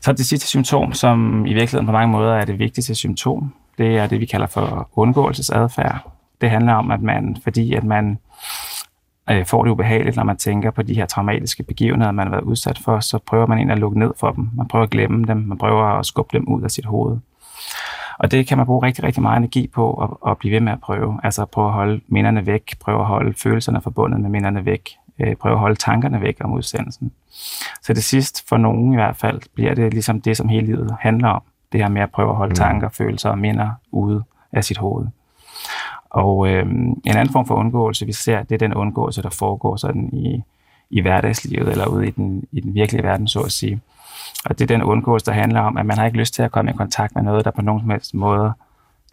[0.00, 3.98] Så det sidste symptom, som i virkeligheden på mange måder er det vigtigste symptom, det
[3.98, 6.12] er det, vi kalder for undgåelsesadfærd.
[6.40, 8.18] Det handler om, at man, fordi at man
[9.30, 12.44] øh, får det ubehageligt, når man tænker på de her traumatiske begivenheder, man har været
[12.44, 14.50] udsat for, så prøver man egentlig at lukke ned for dem.
[14.56, 17.18] Man prøver at glemme dem, man prøver at skubbe dem ud af sit hoved.
[18.18, 20.72] Og det kan man bruge rigtig, rigtig meget energi på at, at blive ved med
[20.72, 21.20] at prøve.
[21.22, 24.90] Altså at prøve at holde minderne væk, prøve at holde følelserne forbundet med minderne væk,
[25.18, 27.12] øh, prøve at holde tankerne væk om udsendelsen.
[27.82, 30.96] Så det sidst, for nogen i hvert fald, bliver det ligesom det, som hele livet
[31.00, 31.42] handler om.
[31.72, 32.56] Det her med at prøve at holde mm.
[32.56, 34.22] tanker, følelser og minder ude
[34.52, 35.06] af sit hoved.
[36.16, 39.76] Og øh, en anden form for undgåelse, vi ser, det er den undgåelse, der foregår
[39.76, 40.42] sådan i,
[40.90, 43.80] i hverdagslivet, eller ude i den, i den virkelige verden, så at sige.
[44.44, 46.50] Og det er den undgåelse, der handler om, at man har ikke lyst til at
[46.50, 48.52] komme i kontakt med noget, der på nogen som helst måde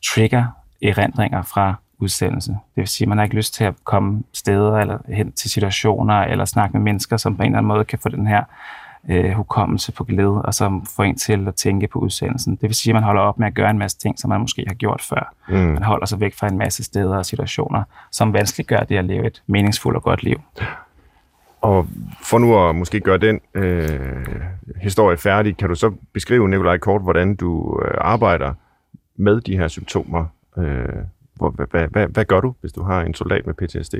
[0.06, 0.45] trigger
[0.84, 2.51] erindringer fra udsendelse.
[2.51, 5.49] Det vil sige, at man har ikke lyst til at komme steder eller hen til
[5.49, 8.43] situationer eller snakke med mennesker, som på en eller anden måde kan få den her
[9.10, 12.56] øh, hukommelse på glæde, og som får en til at tænke på udsendelsen.
[12.56, 14.39] Det vil sige, at man holder op med at gøre en masse ting, som man
[14.39, 15.34] måske har gjort før.
[15.49, 15.56] Mm.
[15.56, 19.28] Man holder sig væk fra en masse steder og situationer, som vanskeliggør det at leve
[19.28, 20.41] et meningsfuldt og godt liv.
[21.62, 21.88] Og
[22.24, 24.26] for nu at måske gøre den øh,
[24.82, 28.54] historie færdig, kan du så beskrive, Nikolaj Kort, hvordan du øh, arbejder
[29.16, 30.26] med de her symptomer?
[30.58, 30.86] Øh,
[31.40, 33.96] hvad, hvad, hvad, hvad gør du, hvis du har en soldat med PTSD?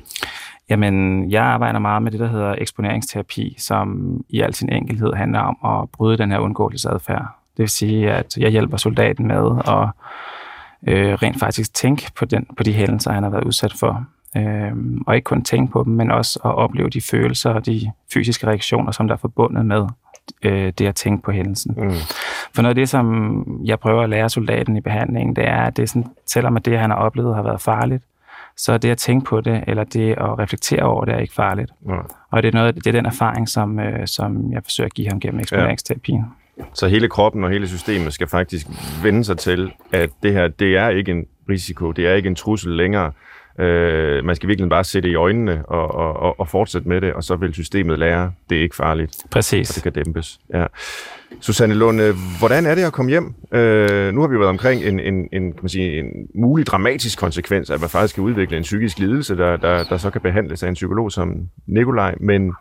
[0.70, 5.40] Jamen, jeg arbejder meget med det, der hedder eksponeringsterapi, som i al sin enkelhed handler
[5.40, 7.26] om at bryde den her undgåelsesadfærd.
[7.58, 9.90] Det vil sige, at jeg hjælper soldaten med at
[10.88, 14.06] øh, rent faktisk tænke på, den, på de hændelser, han har været udsat for.
[14.38, 14.72] Øh,
[15.08, 18.48] og ikke kun tænke på dem, men også at opleve de følelser og de fysiske
[18.48, 19.88] reaktioner, som der er forbundet med
[20.44, 21.76] øh, det at tænke på hændelsen.
[21.78, 21.92] Mm.
[22.54, 25.78] For noget af det, som jeg prøver at lære soldaten i behandlingen, det er, at
[25.78, 28.04] det er sådan, selvom at det, han har oplevet, har været farligt,
[28.58, 31.72] så det at tænke på det, eller det at reflektere over det, er ikke farligt.
[31.86, 31.94] Mm.
[32.32, 35.08] Og det er, noget, det er den erfaring, som, øh, som jeg forsøger at give
[35.08, 36.26] ham gennem eksponeringsterapien.
[36.58, 36.64] Ja.
[36.74, 38.68] Så hele kroppen og hele systemet skal faktisk
[39.04, 42.36] vende sig til, at det her, det er ikke en risiko, det er ikke en
[42.36, 43.12] trussel længere.
[43.60, 47.24] Øh, man skal virkelig bare sætte i øjnene og, og, og fortsætte med det, og
[47.24, 49.18] så vil systemet lære, det er ikke farligt.
[49.32, 49.70] Præcis.
[49.70, 50.40] Og det kan dæmpes.
[50.54, 50.66] Ja.
[51.42, 53.34] Susanne Lund, øh, hvordan er det at komme hjem?
[53.52, 57.20] Øh, nu har vi været omkring en, en, en, kan man sige, en mulig dramatisk
[57.20, 60.64] konsekvens, at man faktisk kan udvikle en psykisk lidelse, der, der, der så kan behandles
[60.64, 62.54] af en psykolog som Nikolaj, men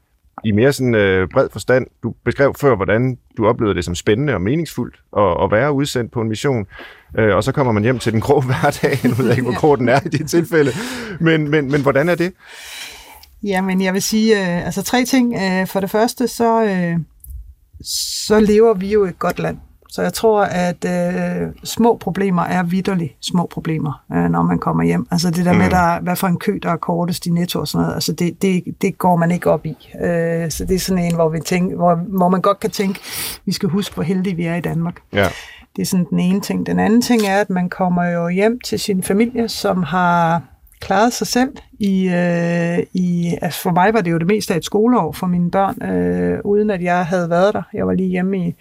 [0.44, 1.86] i mere sådan øh, bred forstand.
[2.02, 6.12] Du beskrev før, hvordan du oplevede det som spændende og meningsfuldt at, at være udsendt
[6.12, 6.66] på en mission.
[7.18, 8.98] Øh, og så kommer man hjem til den grå hverdag.
[9.04, 10.70] Nu ved jeg ikke, hvor grå den er i dit tilfælde.
[11.20, 12.32] Men, men, men hvordan er det?
[13.44, 15.34] Jamen, jeg vil sige, øh, altså tre ting.
[15.34, 16.96] Øh, for det første, så, øh,
[18.26, 19.58] så lever vi jo i et godt land.
[19.92, 24.84] Så jeg tror, at øh, små problemer er vidderligt små problemer, øh, når man kommer
[24.84, 25.06] hjem.
[25.10, 25.58] Altså det der mm.
[25.58, 28.12] med, der, hvad for en kø, der er kortest i netto og sådan noget, altså
[28.12, 29.76] det, det, det går man ikke op i.
[30.02, 33.00] Øh, så det er sådan en, hvor, vi tænker, hvor, hvor man godt kan tænke,
[33.46, 34.96] vi skal huske, hvor heldige vi er i Danmark.
[35.12, 35.28] Ja.
[35.76, 36.66] Det er sådan den ene ting.
[36.66, 40.42] Den anden ting er, at man kommer jo hjem til sin familie, som har
[40.82, 41.50] klaret sig selv.
[41.78, 45.26] I, øh, i, altså for mig var det jo det meste af et skoleår for
[45.26, 47.62] mine børn, øh, uden at jeg havde været der.
[47.74, 48.54] Jeg var lige hjemme i,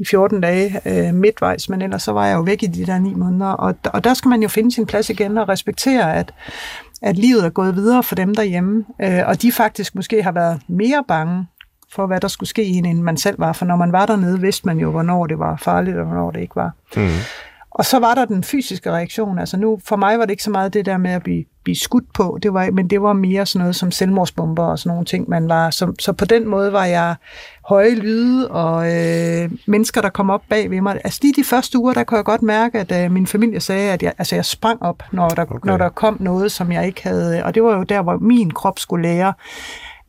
[0.00, 2.98] i 14 dage øh, midtvejs, men ellers så var jeg jo væk i de der
[2.98, 3.50] ni måneder.
[3.50, 6.34] Og, og der skal man jo finde sin plads igen og respektere, at,
[7.02, 8.84] at livet er gået videre for dem derhjemme.
[9.02, 11.46] Øh, og de faktisk måske har været mere bange
[11.92, 13.52] for, hvad der skulle ske, end man selv var.
[13.52, 16.40] For når man var dernede, vidste man jo, hvornår det var farligt, og hvornår det
[16.40, 16.72] ikke var.
[16.96, 17.08] Mm.
[17.70, 19.38] Og så var der den fysiske reaktion.
[19.38, 21.76] Altså nu, for mig var det ikke så meget det der med at blive, blive
[21.76, 25.04] skudt på, det var, men det var mere sådan noget som selvmordsbomber og sådan nogle
[25.04, 25.70] ting, man var.
[25.70, 27.14] Så, så på den måde var jeg
[27.68, 31.00] høje lyde og øh, mennesker, der kom op bag ved mig.
[31.04, 33.92] Altså lige de første uger, der kunne jeg godt mærke, at øh, min familie sagde,
[33.92, 35.58] at jeg, altså, jeg sprang op, når der, okay.
[35.64, 37.44] når der kom noget, som jeg ikke havde.
[37.44, 39.32] Og det var jo der, hvor min krop skulle lære,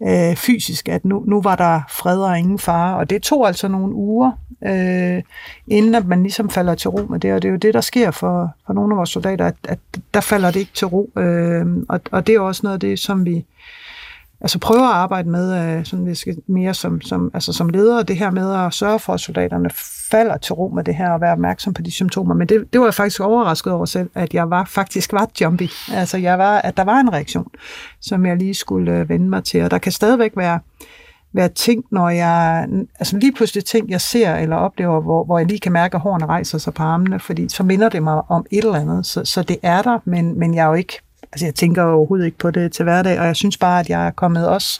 [0.08, 2.97] øh, fysisk, at nu, nu var der fred og ingen fare.
[2.97, 4.32] Og det tog altså nogle uger,
[4.66, 5.24] øh,
[5.68, 7.34] inden at man ligesom falder til ro med det.
[7.34, 9.80] Og det er jo det, der sker for, for nogle af vores soldater, at, at
[10.14, 11.10] der falder det ikke til ro.
[11.18, 13.45] Øh, og, og det er også noget af det, som vi
[14.41, 18.04] altså prøver at arbejde med, øh, sådan vi skal mere som, som, altså som leder,
[18.04, 19.70] det her med at sørge for, at soldaterne
[20.12, 22.34] falder til ro med det her og være opmærksom på de symptomer.
[22.34, 25.70] Men det, det var jeg faktisk overrasket over selv, at jeg var faktisk var jumpy.
[25.93, 27.47] Altså jeg var, at der var en reaktion,
[28.01, 29.64] som jeg lige skulle øh, vende mig til.
[29.64, 30.59] Og der kan stadigvæk være,
[31.34, 32.68] være ting, når jeg,
[32.99, 36.01] altså lige pludselig ting, jeg ser eller oplever, hvor, hvor jeg lige kan mærke, at
[36.01, 39.05] hårene rejser sig på armene, fordi så minder det mig om et eller andet.
[39.05, 41.01] Så, så det er der, men, men jeg er jo ikke
[41.32, 44.07] altså jeg tænker overhovedet ikke på det til hverdag, og jeg synes bare, at jeg
[44.07, 44.80] er kommet også,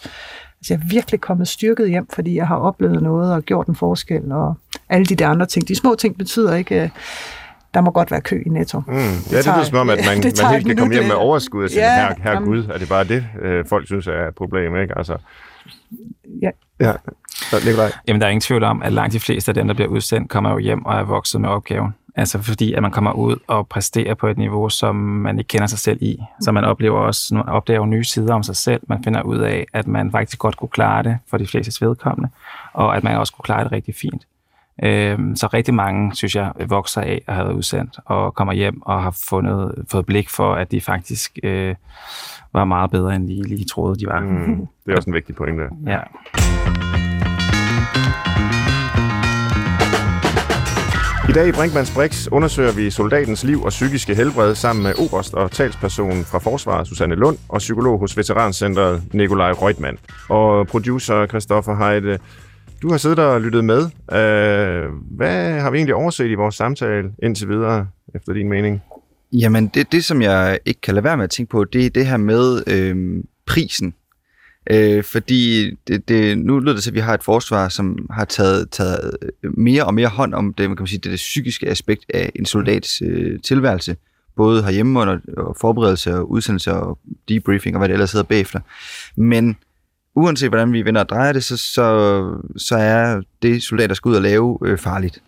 [0.60, 3.76] altså jeg er virkelig kommet styrket hjem, fordi jeg har oplevet noget og gjort en
[3.76, 4.56] forskel, og
[4.92, 5.68] alle de der andre ting.
[5.68, 6.90] De små ting betyder ikke, øh,
[7.74, 8.80] der må godt være kø i Netto.
[8.80, 8.94] Mm.
[8.94, 10.24] Ja, det, det lyder som om, at man, man
[10.54, 13.04] helt kan komme hjem med overskud og sige, ja, her, her Gud, er det bare
[13.04, 14.98] det, øh, folk synes er et problem, ikke?
[14.98, 15.18] Altså,
[16.42, 16.50] ja.
[16.80, 16.94] ja.
[17.30, 19.90] Så, Jamen, der er ingen tvivl om, at langt de fleste af dem, der bliver
[19.90, 21.94] udsendt, kommer jo hjem og er vokset med opgaven.
[22.16, 25.68] Altså fordi, at man kommer ud og præsterer på et niveau, som man ikke kender
[25.68, 26.18] sig selv i.
[26.42, 28.82] Så man oplever også man opdager nye sider om sig selv.
[28.88, 32.30] Man finder ud af, at man faktisk godt kunne klare det for de fleste vedkommende,
[32.74, 34.26] og at man også kunne klare det rigtig fint.
[34.84, 38.82] Øhm, så rigtig mange, synes jeg, vokser af at have været udsendt og kommer hjem
[38.82, 41.76] og har fundet, fået blik for, at de faktisk øh,
[42.54, 44.20] var meget bedre, end de lige troede, de var.
[44.20, 45.64] Mm, det er også en vigtig pointe.
[45.88, 46.00] Ja.
[51.30, 55.34] I dag i Brinkmanns Brix undersøger vi soldatens liv og psykiske helbred sammen med oberst
[55.34, 59.98] og talsperson fra Forsvaret, Susanne Lund, og psykolog hos Veterancentret, Nikolaj Reutmann.
[60.30, 62.18] Og producer Christoffer Heide,
[62.82, 63.82] du har siddet og lyttet med.
[64.12, 68.82] Øh, hvad har vi egentlig overset i vores samtale indtil videre, efter din mening?
[69.34, 71.90] Jamen, det, det som jeg ikke kan lade være med at tænke på, det er
[71.90, 73.94] det her med øh, prisen
[74.70, 78.26] Øh, fordi det, det, nu lyder det til, at vi har et forsvar, som har
[78.26, 82.06] taget, taget mere og mere hånd om det, man kan sige, det, det psykiske aspekt
[82.14, 83.96] af en soldats øh, tilværelse,
[84.36, 88.60] både herhjemme under og forberedelse og udsendelse og debriefing og hvad det ellers hedder bagefter.
[89.16, 89.58] Men
[90.16, 94.16] uanset hvordan vi vender og drejer det, så, så, så er det soldater skal ud
[94.16, 95.24] og lave øh, farligt.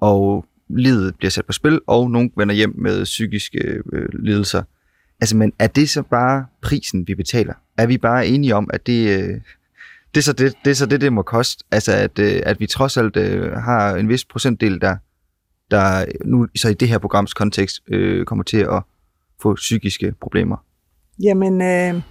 [0.00, 4.62] Og livet bliver sat på spil, og nogen vender hjem med psykiske øh, lidelser.
[5.20, 7.54] Altså, men er det så bare prisen, vi betaler?
[7.78, 9.40] Er vi bare enige om, at det, øh,
[10.14, 11.64] det, er, så det, det er så det, det må koste?
[11.70, 14.96] Altså, at, øh, at vi trods alt øh, har en vis procentdel, der,
[15.70, 18.82] der nu så i det her programs kontekst øh, kommer til at
[19.42, 20.56] få psykiske problemer?
[21.22, 22.02] Jamen, øh,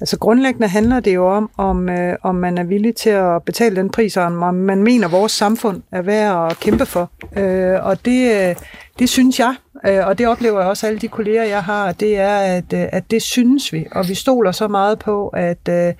[0.00, 3.76] altså grundlæggende handler det jo om, om, øh, om man er villig til at betale
[3.76, 7.10] den pris, og om man mener, at vores samfund er værd at kæmpe for.
[7.36, 8.56] Øh, og det, øh,
[8.98, 9.54] det synes jeg.
[9.86, 12.86] Øh, og det oplever jeg også alle de kolleger, jeg har, det er, at, øh,
[12.92, 15.94] at det synes vi, og vi stoler så meget på, at øh,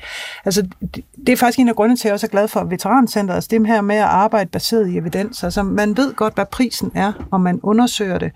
[0.45, 0.67] altså,
[1.27, 3.49] det er faktisk en af grundene til, at jeg også er glad for veterancenteret, altså
[3.51, 5.45] det her med at arbejde baseret i evidens.
[5.45, 8.33] Altså man ved godt, hvad prisen er, og man undersøger det.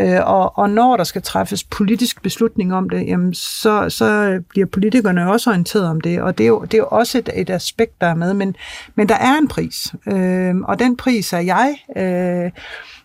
[0.00, 4.66] Øh, og, og når der skal træffes politisk beslutning om det, jamen, så, så bliver
[4.66, 7.50] politikerne også orienteret om det, og det er jo, det er jo også et, et
[7.50, 8.56] aspekt, der er med, men,
[8.94, 11.76] men der er en pris, øh, og den pris er jeg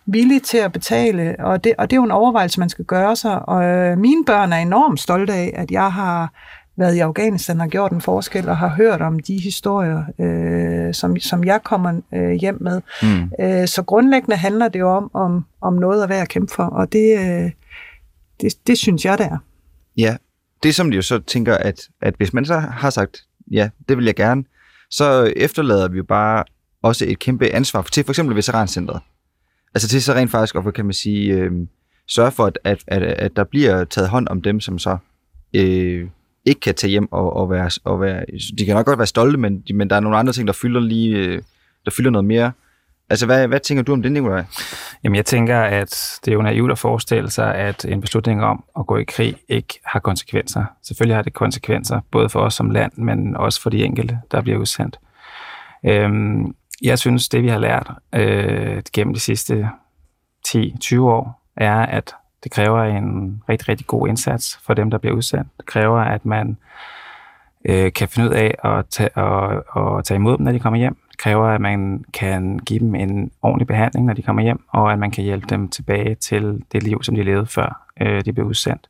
[0.06, 3.16] villig til at betale, og det, og det er jo en overvejelse, man skal gøre
[3.16, 3.48] sig.
[3.48, 6.32] Og øh, mine børn er enormt stolte af, at jeg har
[6.76, 11.18] været i Afghanistan og gjort en forskel, og har hørt om de historier, øh, som,
[11.18, 12.80] som jeg kommer øh, hjem med.
[13.02, 13.30] Mm.
[13.40, 16.64] Øh, så grundlæggende handler det jo om, om, om noget at være at kæmpe for,
[16.64, 17.50] og det, øh,
[18.40, 19.38] det, det synes jeg, det er.
[19.96, 20.16] Ja,
[20.62, 23.96] det som de jo så tænker, at, at hvis man så har sagt, ja, det
[23.96, 24.44] vil jeg gerne,
[24.90, 26.44] så efterlader vi jo bare
[26.82, 29.00] også et kæmpe ansvar til for eksempel veterancentret.
[29.74, 31.52] Altså til så rent faktisk, og kan man sige, øh,
[32.08, 34.96] sørge for, at, at, at, at der bliver taget hånd om dem, som så
[35.54, 36.08] øh,
[36.44, 38.24] ikke kan tage hjem og, og, være, og være...
[38.58, 40.80] De kan nok godt være stolte, men, men der er nogle andre ting, der fylder
[40.80, 41.16] lige...
[41.16, 41.42] Øh,
[41.84, 42.52] der fylder noget mere.
[43.10, 44.44] Altså, hvad, hvad tænker du om det, Nicolaj?
[45.04, 48.64] Jamen, jeg tænker, at det er jo naivt at forestille sig, at en beslutning om
[48.78, 50.64] at gå i krig ikke har konsekvenser.
[50.82, 54.40] Selvfølgelig har det konsekvenser, både for os som land, men også for de enkelte, der
[54.40, 54.98] bliver udsendt.
[55.86, 56.54] Øhm,
[56.84, 59.70] jeg synes, det vi har lært øh, gennem de sidste
[60.48, 62.14] 10-20 år, er, at
[62.44, 65.48] det kræver en rigtig, rigtig god indsats for dem, der bliver udsendt.
[65.56, 66.56] Det kræver, at man
[67.64, 70.78] øh, kan finde ud af at tage, og, og tage imod dem, når de kommer
[70.78, 70.96] hjem.
[71.10, 74.92] Det kræver, at man kan give dem en ordentlig behandling, når de kommer hjem, og
[74.92, 78.32] at man kan hjælpe dem tilbage til det liv, som de levede før øh, de
[78.32, 78.88] blev udsendt.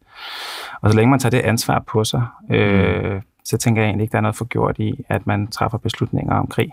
[0.81, 3.21] Og så længe man tager det ansvar på sig, øh, mm.
[3.45, 6.35] så tænker jeg egentlig ikke, der er noget for gjort i, at man træffer beslutninger
[6.35, 6.71] om krig.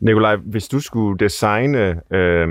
[0.00, 2.48] Nikolaj, hvis du skulle designe øh,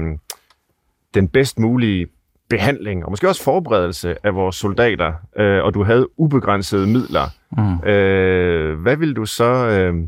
[1.14, 2.08] den bedst mulige
[2.50, 7.90] behandling og måske også forberedelse af vores soldater, øh, og du havde ubegrænsede midler, mm.
[7.90, 10.08] øh, hvad vil du så øh,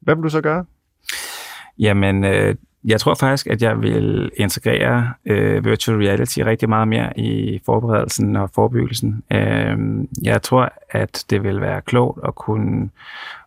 [0.00, 0.64] hvad vil du så gøre?
[1.78, 2.54] Jamen, øh,
[2.84, 8.36] jeg tror faktisk, at jeg vil integrere øh, virtual reality rigtig meget mere i forberedelsen
[8.36, 9.22] og forebyggelsen.
[9.32, 9.78] Øh,
[10.22, 12.90] jeg tror, at det vil være klogt at kunne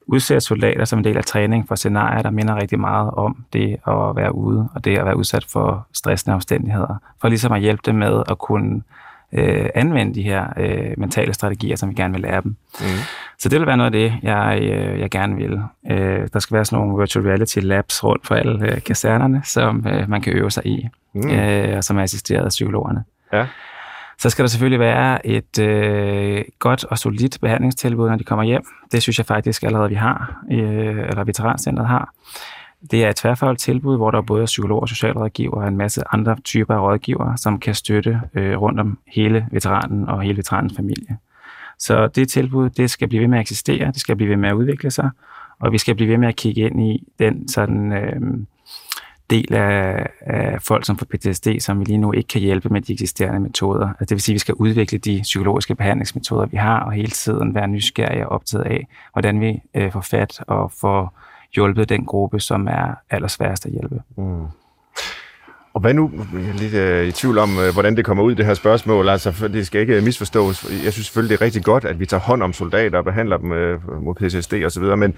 [0.08, 3.72] udsætte soldater som en del af træning for scenarier, der minder rigtig meget om det
[3.88, 7.82] at være ude, og det at være udsat for stressende omstændigheder, for ligesom at hjælpe
[7.86, 8.82] dem med at kunne
[9.34, 12.56] øh, anvende de her øh, mentale strategier, som vi gerne vil lære dem.
[12.80, 12.86] Mm.
[13.40, 15.62] Så det vil være noget af det, jeg, øh, jeg gerne vil.
[15.92, 19.88] Øh, der skal være sådan nogle virtual reality labs rundt for alle øh, kasernerne, som
[19.88, 21.30] øh, man kan øve sig i, mm.
[21.30, 23.04] øh, og som er assisteret af psykologerne.
[23.34, 23.46] Ja.
[24.20, 28.64] Så skal der selvfølgelig være et øh, godt og solidt behandlingstilbud, når de kommer hjem.
[28.92, 32.14] Det synes jeg faktisk allerede, vi har, øh, eller Veterancentret har.
[32.92, 36.04] Det er et tværfagligt tilbud, hvor der er både psykologer og socialrådgiver og en masse
[36.12, 40.74] andre typer af rådgivere, som kan støtte øh, rundt om hele veteranen og hele veteranens
[40.76, 41.18] familie.
[41.80, 44.50] Så det tilbud, det skal blive ved med at eksistere, det skal blive ved med
[44.50, 45.10] at udvikle sig,
[45.60, 48.22] og vi skal blive ved med at kigge ind i den sådan øh,
[49.30, 52.82] del af, af folk, som får PTSD, som vi lige nu ikke kan hjælpe med
[52.82, 53.88] de eksisterende metoder.
[53.88, 57.12] Altså det vil sige, at vi skal udvikle de psykologiske behandlingsmetoder, vi har, og hele
[57.12, 61.20] tiden være nysgerrige og optaget af, hvordan vi øh, får fat og får
[61.56, 64.02] hjulpet den gruppe, som er allersværest at hjælpe.
[64.18, 64.46] Mm.
[65.74, 66.12] Og hvad nu?
[66.34, 69.10] Jeg er lidt øh, i tvivl om, øh, hvordan det kommer ud, det her spørgsmål.
[69.10, 70.84] Altså, for det skal ikke misforstås.
[70.84, 73.38] Jeg synes selvfølgelig, det er rigtig godt, at vi tager hånd om soldater og behandler
[73.38, 75.16] dem øh, mod PTSD osv., men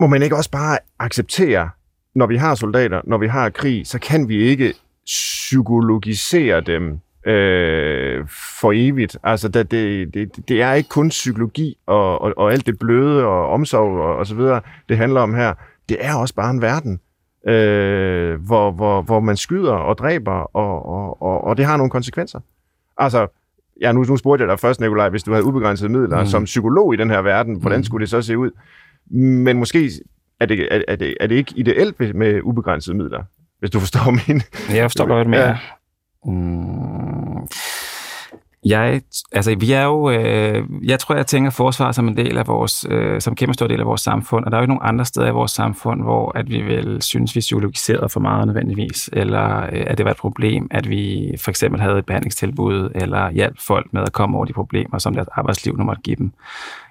[0.00, 1.70] må man ikke også bare acceptere,
[2.14, 4.74] når vi har soldater, når vi har krig, så kan vi ikke
[5.06, 8.26] psykologisere dem øh,
[8.60, 9.16] for evigt.
[9.22, 13.24] Altså, det, det, det, det er ikke kun psykologi og, og, og alt det bløde
[13.24, 15.54] og omsorg og, og så videre, det handler om her.
[15.88, 17.00] Det er også bare en verden,
[17.48, 21.90] øh, hvor, hvor, hvor man skyder og dræber, og, og, og, og det har nogle
[21.90, 22.40] konsekvenser.
[22.98, 23.26] Altså,
[23.80, 26.26] ja, nu, nu spurgte jeg dig først, Nikolaj, hvis du havde ubegrænsede midler mm.
[26.26, 27.84] som psykolog i den her verden, hvordan mm.
[27.84, 28.50] skulle det så se ud?
[29.10, 29.90] Men måske
[30.42, 33.24] er det, er, er det, er det ikke ideelt med ubegrænsede midler,
[33.58, 34.42] hvis du forstår min...
[34.76, 35.56] Jeg forstår godt, hvad du mener.
[36.24, 37.48] Mm.
[38.64, 39.02] Jeg,
[39.32, 42.86] altså, vi er jo, øh, jeg tror, jeg tænker forsvar som en del af vores,
[42.90, 45.04] øh, som kæmpe stor del af vores samfund, og der er jo ikke nogen andre
[45.04, 49.62] steder i vores samfund, hvor at vi vil synes, vi psykologiserede for meget nødvendigvis, eller
[49.62, 53.60] øh, at det var et problem, at vi for eksempel havde et behandlingstilbud, eller hjalp
[53.60, 56.32] folk med at komme over de problemer, som deres arbejdsliv nu måtte give dem.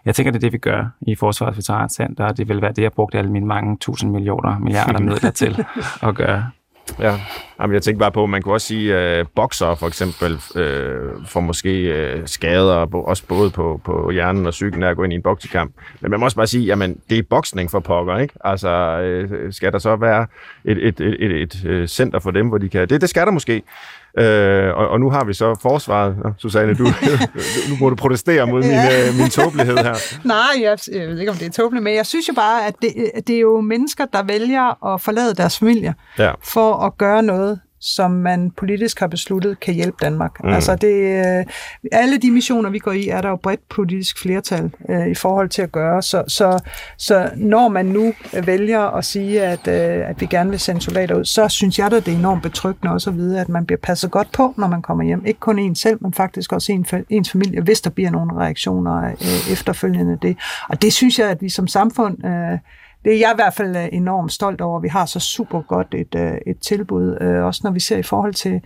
[0.06, 2.82] Jeg tænker, det er det, vi gør i Forsvarets Veterancenter, og det vil være det,
[2.82, 5.66] jeg brugte alle mine mange tusind millioner, milliarder midler til
[6.02, 6.46] at gøre.
[7.00, 7.20] Ja,
[7.62, 11.12] Jamen, jeg tænkte bare på, man kunne også sige, øh, at bokser for eksempel øh,
[11.26, 15.14] får måske øh, skader, også både på, på hjernen og psyken af at gå ind
[15.14, 15.74] i en boksekamp.
[16.00, 18.34] Men man må også bare sige, jamen det er boksning for pokker, ikke?
[18.44, 18.70] Altså,
[19.02, 20.28] øh, skal der så være
[20.66, 22.90] et, et, et, et, et øh, center for dem, hvor de kan...
[22.90, 23.62] Det, det skal der måske.
[24.18, 26.16] Øh, og, og nu har vi så forsvaret.
[26.24, 26.84] Nå, Susanne, du,
[27.70, 29.96] nu må du protestere mod min, øh, min tåbelighed her.
[30.28, 32.76] Nej, jeg, jeg ved ikke, om det er tåbeligt, men jeg synes jo bare, at
[32.82, 32.94] det,
[33.28, 36.32] det er jo mennesker, der vælger at forlade deres familie ja.
[36.44, 40.44] for at gøre noget som man politisk har besluttet kan hjælpe Danmark.
[40.44, 40.50] Mm.
[40.50, 41.46] Altså det, øh,
[41.92, 45.50] alle de missioner, vi går i, er der jo bredt politisk flertal øh, i forhold
[45.50, 46.02] til at gøre.
[46.02, 46.60] Så, så,
[46.98, 48.14] så når man nu
[48.46, 51.92] vælger at sige, at, øh, at vi gerne vil sende soldater ud, så synes jeg
[51.92, 54.68] da, det er enormt betryggende også at vide, at man bliver passet godt på, når
[54.68, 55.26] man kommer hjem.
[55.26, 59.04] Ikke kun en selv, men faktisk også en, ens familie, hvis der bliver nogle reaktioner
[59.04, 60.38] øh, efterfølgende det.
[60.70, 62.26] Og det synes jeg, at vi som samfund...
[62.26, 62.60] Øh,
[63.04, 64.80] det er jeg i hvert fald øh, enormt stolt over.
[64.80, 68.04] Vi har så super godt et, øh, et tilbud, øh, også når vi ser i
[68.04, 68.62] forhold til,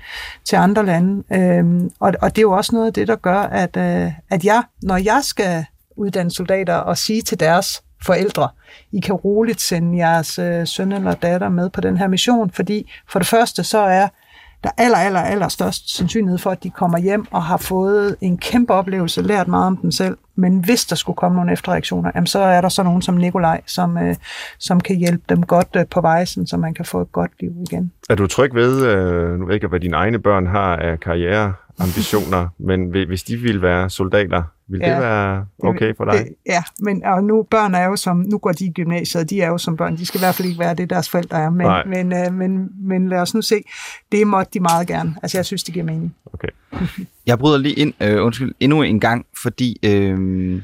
[0.45, 1.23] til andre lande.
[1.33, 4.45] Øh, og, og det er jo også noget af det, der gør, at, øh, at
[4.45, 5.65] jeg, når jeg skal
[5.97, 8.49] uddanne soldater og sige til deres forældre,
[8.91, 13.19] I kan roligt sende jeres søn eller datter med på den her mission, fordi for
[13.19, 14.07] det første så er
[14.63, 18.37] der aller, aller, aller størst sandsynlighed for, at de kommer hjem og har fået en
[18.37, 20.17] kæmpe oplevelse, lært meget om dem selv.
[20.35, 23.61] Men hvis der skulle komme nogle efterreaktioner, jamen, så er der så nogen som Nikolaj,
[23.65, 24.15] som, øh,
[24.59, 27.51] som kan hjælpe dem godt øh, på vejsen, så man kan få et godt liv
[27.71, 27.91] igen.
[28.09, 32.47] Er du tryg ved, øh, nu ved ikke, hvad dine egne børn har af karriereambitioner,
[32.69, 36.13] men hvis de ville være soldater, vil ja, det være okay for dig?
[36.13, 39.41] Det, ja, men og nu børn er jo som, nu går de i gymnasiet, de
[39.41, 41.49] er jo som børn, de skal i hvert fald ikke være det, deres forældre er,
[41.49, 43.63] men, men, øh, men, men lad os nu se,
[44.11, 45.15] det måtte de meget gerne.
[45.23, 46.15] Altså jeg synes, det giver mening.
[46.33, 46.47] Okay.
[47.27, 50.61] jeg bryder lige ind, øh, undskyld, endnu en gang, fordi øh,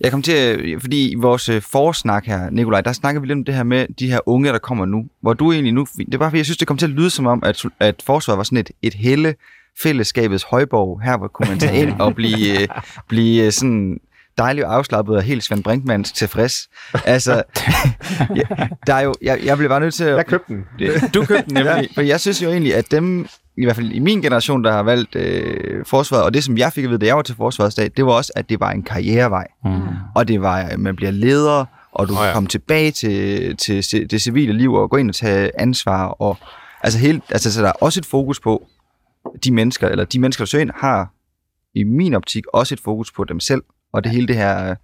[0.00, 3.44] jeg kom til, fordi i vores øh, forsnak her, Nikolaj, der snakker vi lidt om
[3.44, 6.18] det her med de her unge, der kommer nu, hvor du egentlig nu, det er
[6.18, 8.44] bare fordi, jeg synes, det kom til at lyde som om, at, at forsvaret var
[8.44, 9.34] sådan et, et helle
[9.82, 11.00] fællesskabets højborg.
[11.04, 12.68] Her hvor kunne man tage ind og blive, øh,
[13.08, 14.00] blive øh, sådan
[14.38, 16.68] dejligt afslappet og helt Svend Brinkmanns tilfreds.
[17.04, 17.32] Altså,
[18.36, 20.16] ja, der er jo, jeg, jeg blev bare nødt til at...
[20.16, 20.64] Jeg købte den.
[21.14, 21.88] Du købte den nemlig.
[21.94, 23.26] For jeg synes jo egentlig, at dem,
[23.56, 26.72] i hvert fald i min generation, der har valgt øh, forsvaret, og det som jeg
[26.72, 28.82] fik at vide, da jeg var til forsvarsdag, det var også, at det var en
[28.82, 29.46] karrierevej.
[29.64, 29.80] Mm.
[30.14, 32.32] Og det var, at man bliver leder, og du oh, ja.
[32.32, 36.06] kommer tilbage til, til det civile liv og gå ind og tage ansvar.
[36.06, 36.36] Og,
[36.82, 38.66] altså, helt, altså, så der er også et fokus på,
[39.44, 41.12] de mennesker, eller de mennesker, der søger ind, har
[41.74, 44.74] i min optik også et fokus på dem selv, og det hele det her,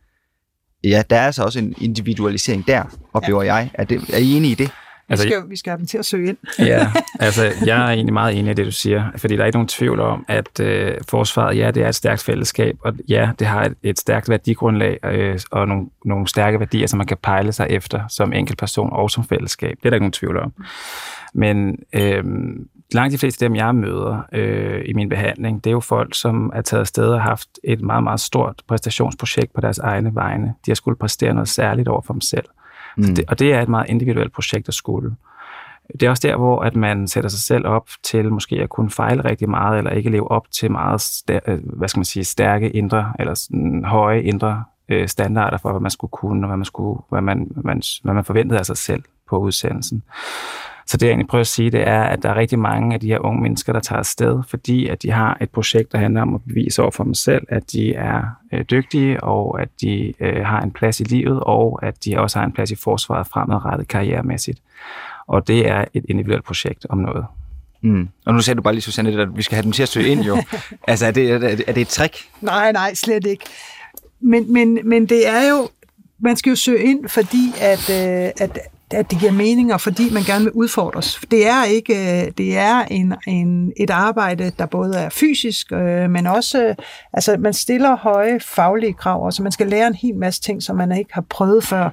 [0.84, 3.54] ja, der er altså også en individualisering der, oplever ja.
[3.54, 3.70] jeg.
[3.74, 4.70] Er, det, er I enige i det?
[5.10, 6.36] Altså, vi, skal, vi skal have dem til at søge ind.
[6.58, 6.92] ja,
[7.26, 9.68] altså jeg er egentlig meget enig i det, du siger, fordi der er ikke nogen
[9.68, 13.64] tvivl om, at øh, forsvaret, ja, det er et stærkt fællesskab, og ja, det har
[13.64, 17.66] et, et stærkt værdigrundlag øh, og nogle, nogle stærke værdier, som man kan pejle sig
[17.70, 19.76] efter som enkeltperson og som fællesskab.
[19.76, 20.52] Det er der ikke nogen tvivl om.
[21.34, 22.24] Men øh,
[22.92, 26.14] langt de fleste af dem, jeg møder øh, i min behandling, det er jo folk,
[26.14, 30.14] som er taget afsted og har haft et meget, meget stort præstationsprojekt på deres egne
[30.14, 30.54] vegne.
[30.66, 32.44] De har skulle præstere noget særligt over for dem selv.
[32.96, 33.14] Mm.
[33.14, 35.16] Det, og det er et meget individuelt projekt at skulle.
[35.92, 38.90] Det er også der, hvor at man sætter sig selv op til måske at kunne
[38.90, 42.24] fejle rigtig meget, eller ikke leve op til meget stær- øh, hvad skal man sige,
[42.24, 46.56] stærke indre, eller sådan høje indre øh, standarder for, hvad man skulle kunne, og hvad
[46.56, 50.02] man, skulle, hvad man, man, hvad man forventede af sig selv på udsendelsen.
[50.90, 53.00] Så det jeg egentlig prøver at sige, det er, at der er rigtig mange af
[53.00, 56.22] de her unge mennesker, der tager afsted, fordi at de har et projekt, der handler
[56.22, 58.22] om at bevise over for dem selv, at de er
[58.52, 62.38] øh, dygtige, og at de øh, har en plads i livet, og at de også
[62.38, 64.58] har en plads i forsvaret fremadrettet karrieremæssigt.
[65.26, 67.24] Og det er et individuelt projekt om noget.
[67.82, 68.08] Mm.
[68.26, 70.08] Og nu sagde du bare lige, Susanne, at vi skal have dem til at søge
[70.08, 70.42] ind jo.
[70.88, 72.16] altså, er det, er, det, er det et trick?
[72.40, 73.44] Nej, nej, slet ikke.
[74.20, 75.68] Men, men, men det er jo,
[76.18, 78.58] man skal jo søge ind, fordi at, øh, at
[78.94, 81.20] at det giver mening, og fordi man gerne vil udfordres.
[81.30, 86.10] Det er ikke, øh, det er en, en, et arbejde, der både er fysisk, øh,
[86.10, 86.74] men også, øh,
[87.12, 90.76] altså man stiller høje faglige krav, så man skal lære en hel masse ting, som
[90.76, 91.90] man ikke har prøvet før.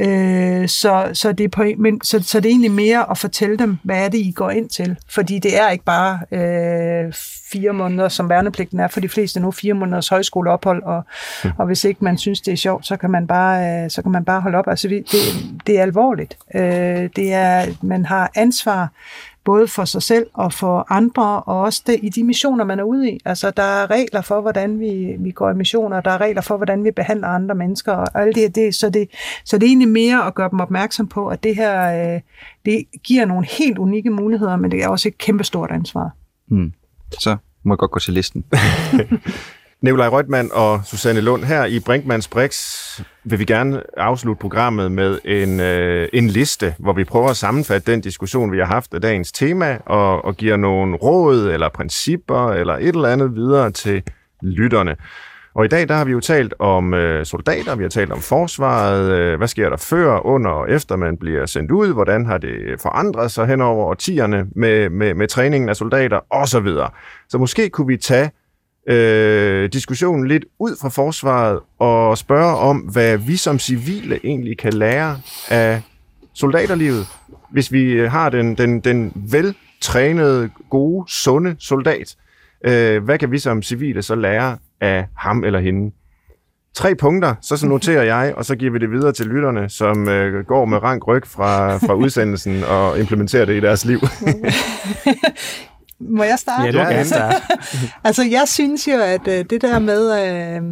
[0.00, 3.58] Øh, så, så, det er på, men, så, så det er egentlig mere at fortælle
[3.58, 4.96] dem, hvad er det, I går ind til.
[5.08, 7.12] Fordi det er ikke bare øh,
[7.52, 11.02] fire måneder, som værnepligten er for de fleste nu, fire måneders højskoleophold, og,
[11.44, 11.50] mm.
[11.58, 14.12] og hvis ikke man synes, det er sjovt, så kan man bare, øh, så kan
[14.12, 14.68] man bare holde op.
[14.68, 15.06] Altså det,
[15.66, 16.38] det er alvorligt.
[16.54, 18.88] Øh, det er, man har ansvar
[19.44, 22.82] både for sig selv og for andre, og også det, i de missioner, man er
[22.82, 23.20] ude i.
[23.24, 26.56] Altså, der er regler for, hvordan vi, vi går i missioner, der er regler for,
[26.56, 29.10] hvordan vi behandler andre mennesker, og alt det, det, så, det,
[29.44, 32.20] så det er egentlig mere at gøre dem opmærksom på, at det her, øh,
[32.64, 36.10] det giver nogle helt unikke muligheder, men det er også et kæmpestort ansvar.
[36.48, 36.72] Mm.
[37.18, 38.44] Så må jeg godt gå til listen.
[39.82, 42.54] Nikolaj Rødman og Susanne Lund her i Brinkmanns Brix
[43.24, 47.92] vil vi gerne afslutte programmet med en, øh, en liste, hvor vi prøver at sammenfatte
[47.92, 52.52] den diskussion, vi har haft af dagens tema, og, og giver nogle råd eller principper
[52.52, 54.02] eller et eller andet videre til
[54.42, 54.96] lytterne.
[55.60, 58.20] Og i dag der har vi jo talt om øh, soldater, vi har talt om
[58.20, 62.38] forsvaret, øh, hvad sker der før, under og efter man bliver sendt ud, hvordan har
[62.38, 66.66] det forandret sig hen over årtierne med, med, med træningen af soldater osv.
[66.66, 66.88] Så,
[67.28, 68.30] så måske kunne vi tage
[68.88, 74.72] øh, diskussionen lidt ud fra forsvaret og spørge om, hvad vi som civile egentlig kan
[74.72, 75.82] lære af
[76.34, 77.06] soldaterlivet,
[77.50, 82.16] hvis vi øh, har den, den, den veltrænede, gode, sunde soldat.
[82.64, 85.94] Øh, hvad kan vi som civile så lære af ham eller hende?
[86.74, 90.08] Tre punkter, så, så noterer jeg, og så giver vi det videre til lytterne, som
[90.08, 94.00] øh, går med rank ryg fra, fra udsendelsen og implementerer det i deres liv.
[96.00, 96.78] Må jeg starte?
[96.78, 97.36] Ja, du kan starte.
[98.04, 100.62] altså, jeg synes jo, at øh, det der med øh,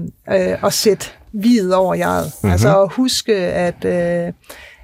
[0.40, 2.52] øh, at sætte vid over jeget, mm-hmm.
[2.52, 4.32] altså at huske, at, øh,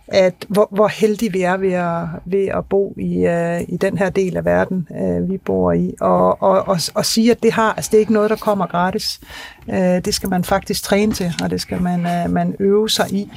[0.08, 3.98] at hvor, hvor heldige vi er ved at, ved at bo i, øh, i den
[3.98, 7.52] her del af verden, øh, vi bor i, og, og, og, og sige, at det
[7.52, 9.20] har, altså det er ikke noget, der kommer gratis.
[9.70, 13.12] Øh, det skal man faktisk træne til, og det skal man, øh, man øve sig
[13.12, 13.30] i,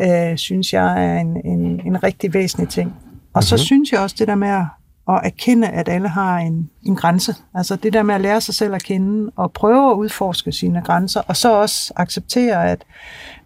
[0.00, 2.88] øh, synes jeg er en, en, en rigtig væsentlig ting.
[2.88, 2.94] Og
[3.34, 3.42] mm-hmm.
[3.42, 4.64] så synes jeg også det der med at
[5.06, 7.34] og erkende, at alle har en, en grænse.
[7.54, 10.82] Altså det der med at lære sig selv at kende og prøve at udforske sine
[10.82, 12.84] grænser, og så også acceptere, at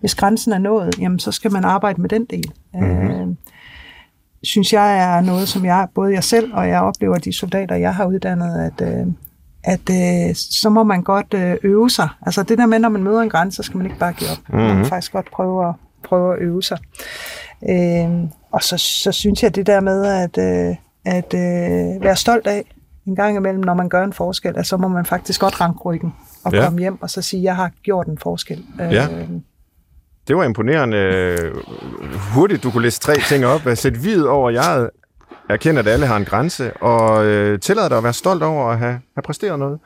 [0.00, 2.52] hvis grænsen er nået, jamen så skal man arbejde med den del.
[2.74, 3.10] Mm-hmm.
[3.10, 3.26] Øh,
[4.42, 7.94] synes jeg er noget, som jeg, både jeg selv og jeg oplever de soldater, jeg
[7.94, 9.06] har uddannet, at, øh,
[9.64, 12.08] at øh, så må man godt øh, øve sig.
[12.26, 14.30] Altså det der med, når man møder en grænse, så skal man ikke bare give
[14.30, 14.38] op.
[14.38, 14.60] Mm-hmm.
[14.60, 14.88] Man kan mhm.
[14.88, 16.78] faktisk godt prøve at, prøve at øve sig.
[17.68, 18.10] Øh,
[18.52, 22.64] og så, så synes jeg det der med, at øh, at øh, være stolt af
[23.06, 25.78] en gang imellem, når man gør en forskel, at så må man faktisk godt ranke
[25.78, 26.64] ryggen og ja.
[26.64, 28.64] komme hjem og så sige, jeg har gjort en forskel.
[28.78, 29.08] Ja.
[29.12, 29.28] Øh,
[30.28, 31.36] det var imponerende
[32.34, 33.60] hurtigt, du kunne læse tre ting op.
[33.74, 34.90] Sæt vid over jeget,
[35.48, 38.78] erkende, at alle har en grænse, og øh, tillade dig at være stolt over at
[38.78, 39.78] have, have præsteret noget.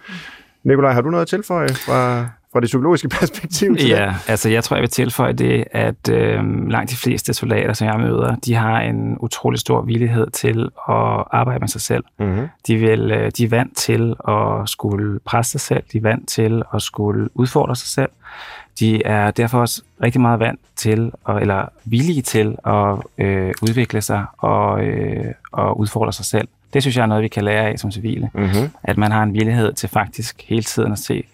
[0.65, 4.31] Nikolaj, har du noget at tilføje fra, fra det psykologiske perspektiv til Ja, det?
[4.31, 7.99] altså jeg tror, jeg vil tilføje det, at øh, langt de fleste soldater, som jeg
[8.01, 12.05] møder, de har en utrolig stor villighed til at arbejde med sig selv.
[12.19, 12.49] Mm-hmm.
[12.67, 16.29] De, vil, øh, de er vant til at skulle presse sig selv, de er vant
[16.29, 18.11] til at skulle udfordre sig selv.
[18.81, 24.01] De er derfor også rigtig meget vant til, at, eller villige til at øh, udvikle
[24.01, 26.49] sig og, øh, og udfordre sig selv.
[26.75, 28.31] Det synes jeg er noget, vi kan lære af som civile.
[28.35, 28.71] Mm-hmm.
[28.83, 31.25] At man har en villighed til faktisk hele tiden at se,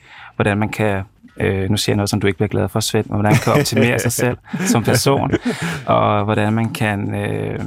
[0.41, 1.03] hvordan man kan,
[1.41, 3.41] øh, nu siger jeg noget, som du ikke bliver glad for, Svend, men hvordan man
[3.41, 4.37] kan optimere sig selv
[4.67, 5.31] som person,
[5.87, 7.61] og hvordan man kan øh,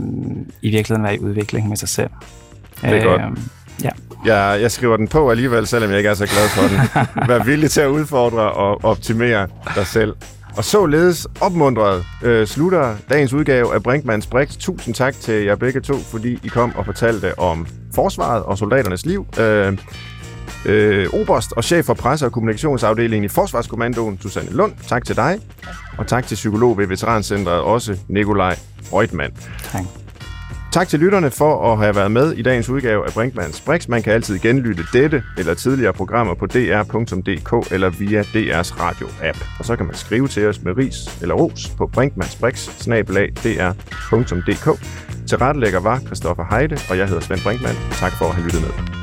[0.61, 2.09] i virkeligheden være i udvikling med sig selv.
[2.82, 3.21] Det er godt.
[3.21, 3.28] Øh,
[3.84, 3.89] ja.
[4.26, 7.28] Jeg, jeg skriver den på alligevel, selvom jeg ikke er så glad for den.
[7.30, 10.15] Vær villig til at udfordre og optimere dig selv.
[10.57, 14.57] Og således opmuntret øh, slutter dagens udgave af Brinkmanns Brix.
[14.57, 19.05] Tusind tak til jer begge to, fordi I kom og fortalte om forsvaret og soldaternes
[19.05, 19.26] liv.
[19.39, 19.78] Øh,
[20.66, 24.74] øh, Oberst og chef for presse- og kommunikationsafdelingen i Forsvarskommandoen, Susanne Lund.
[24.88, 25.39] Tak til dig.
[25.97, 28.55] Og tak til psykolog ved Veterancentret, også Nikolaj
[28.93, 29.34] Reutemann.
[29.72, 29.84] Tak.
[30.74, 33.88] Tak til lytterne for at have været med i dagens udgave af Brinkmanns Brix.
[33.88, 39.45] Man kan altid genlytte dette eller tidligere programmer på dr.dk eller via DR's radio-app.
[39.59, 44.80] Og så kan man skrive til os med ris eller ros på brinkmannsbrix.dr.dk.
[45.28, 47.78] Til rettelægger var Christoffer Heide, og jeg hedder Svend Brinkmann.
[47.91, 49.02] Tak for at have lyttet med.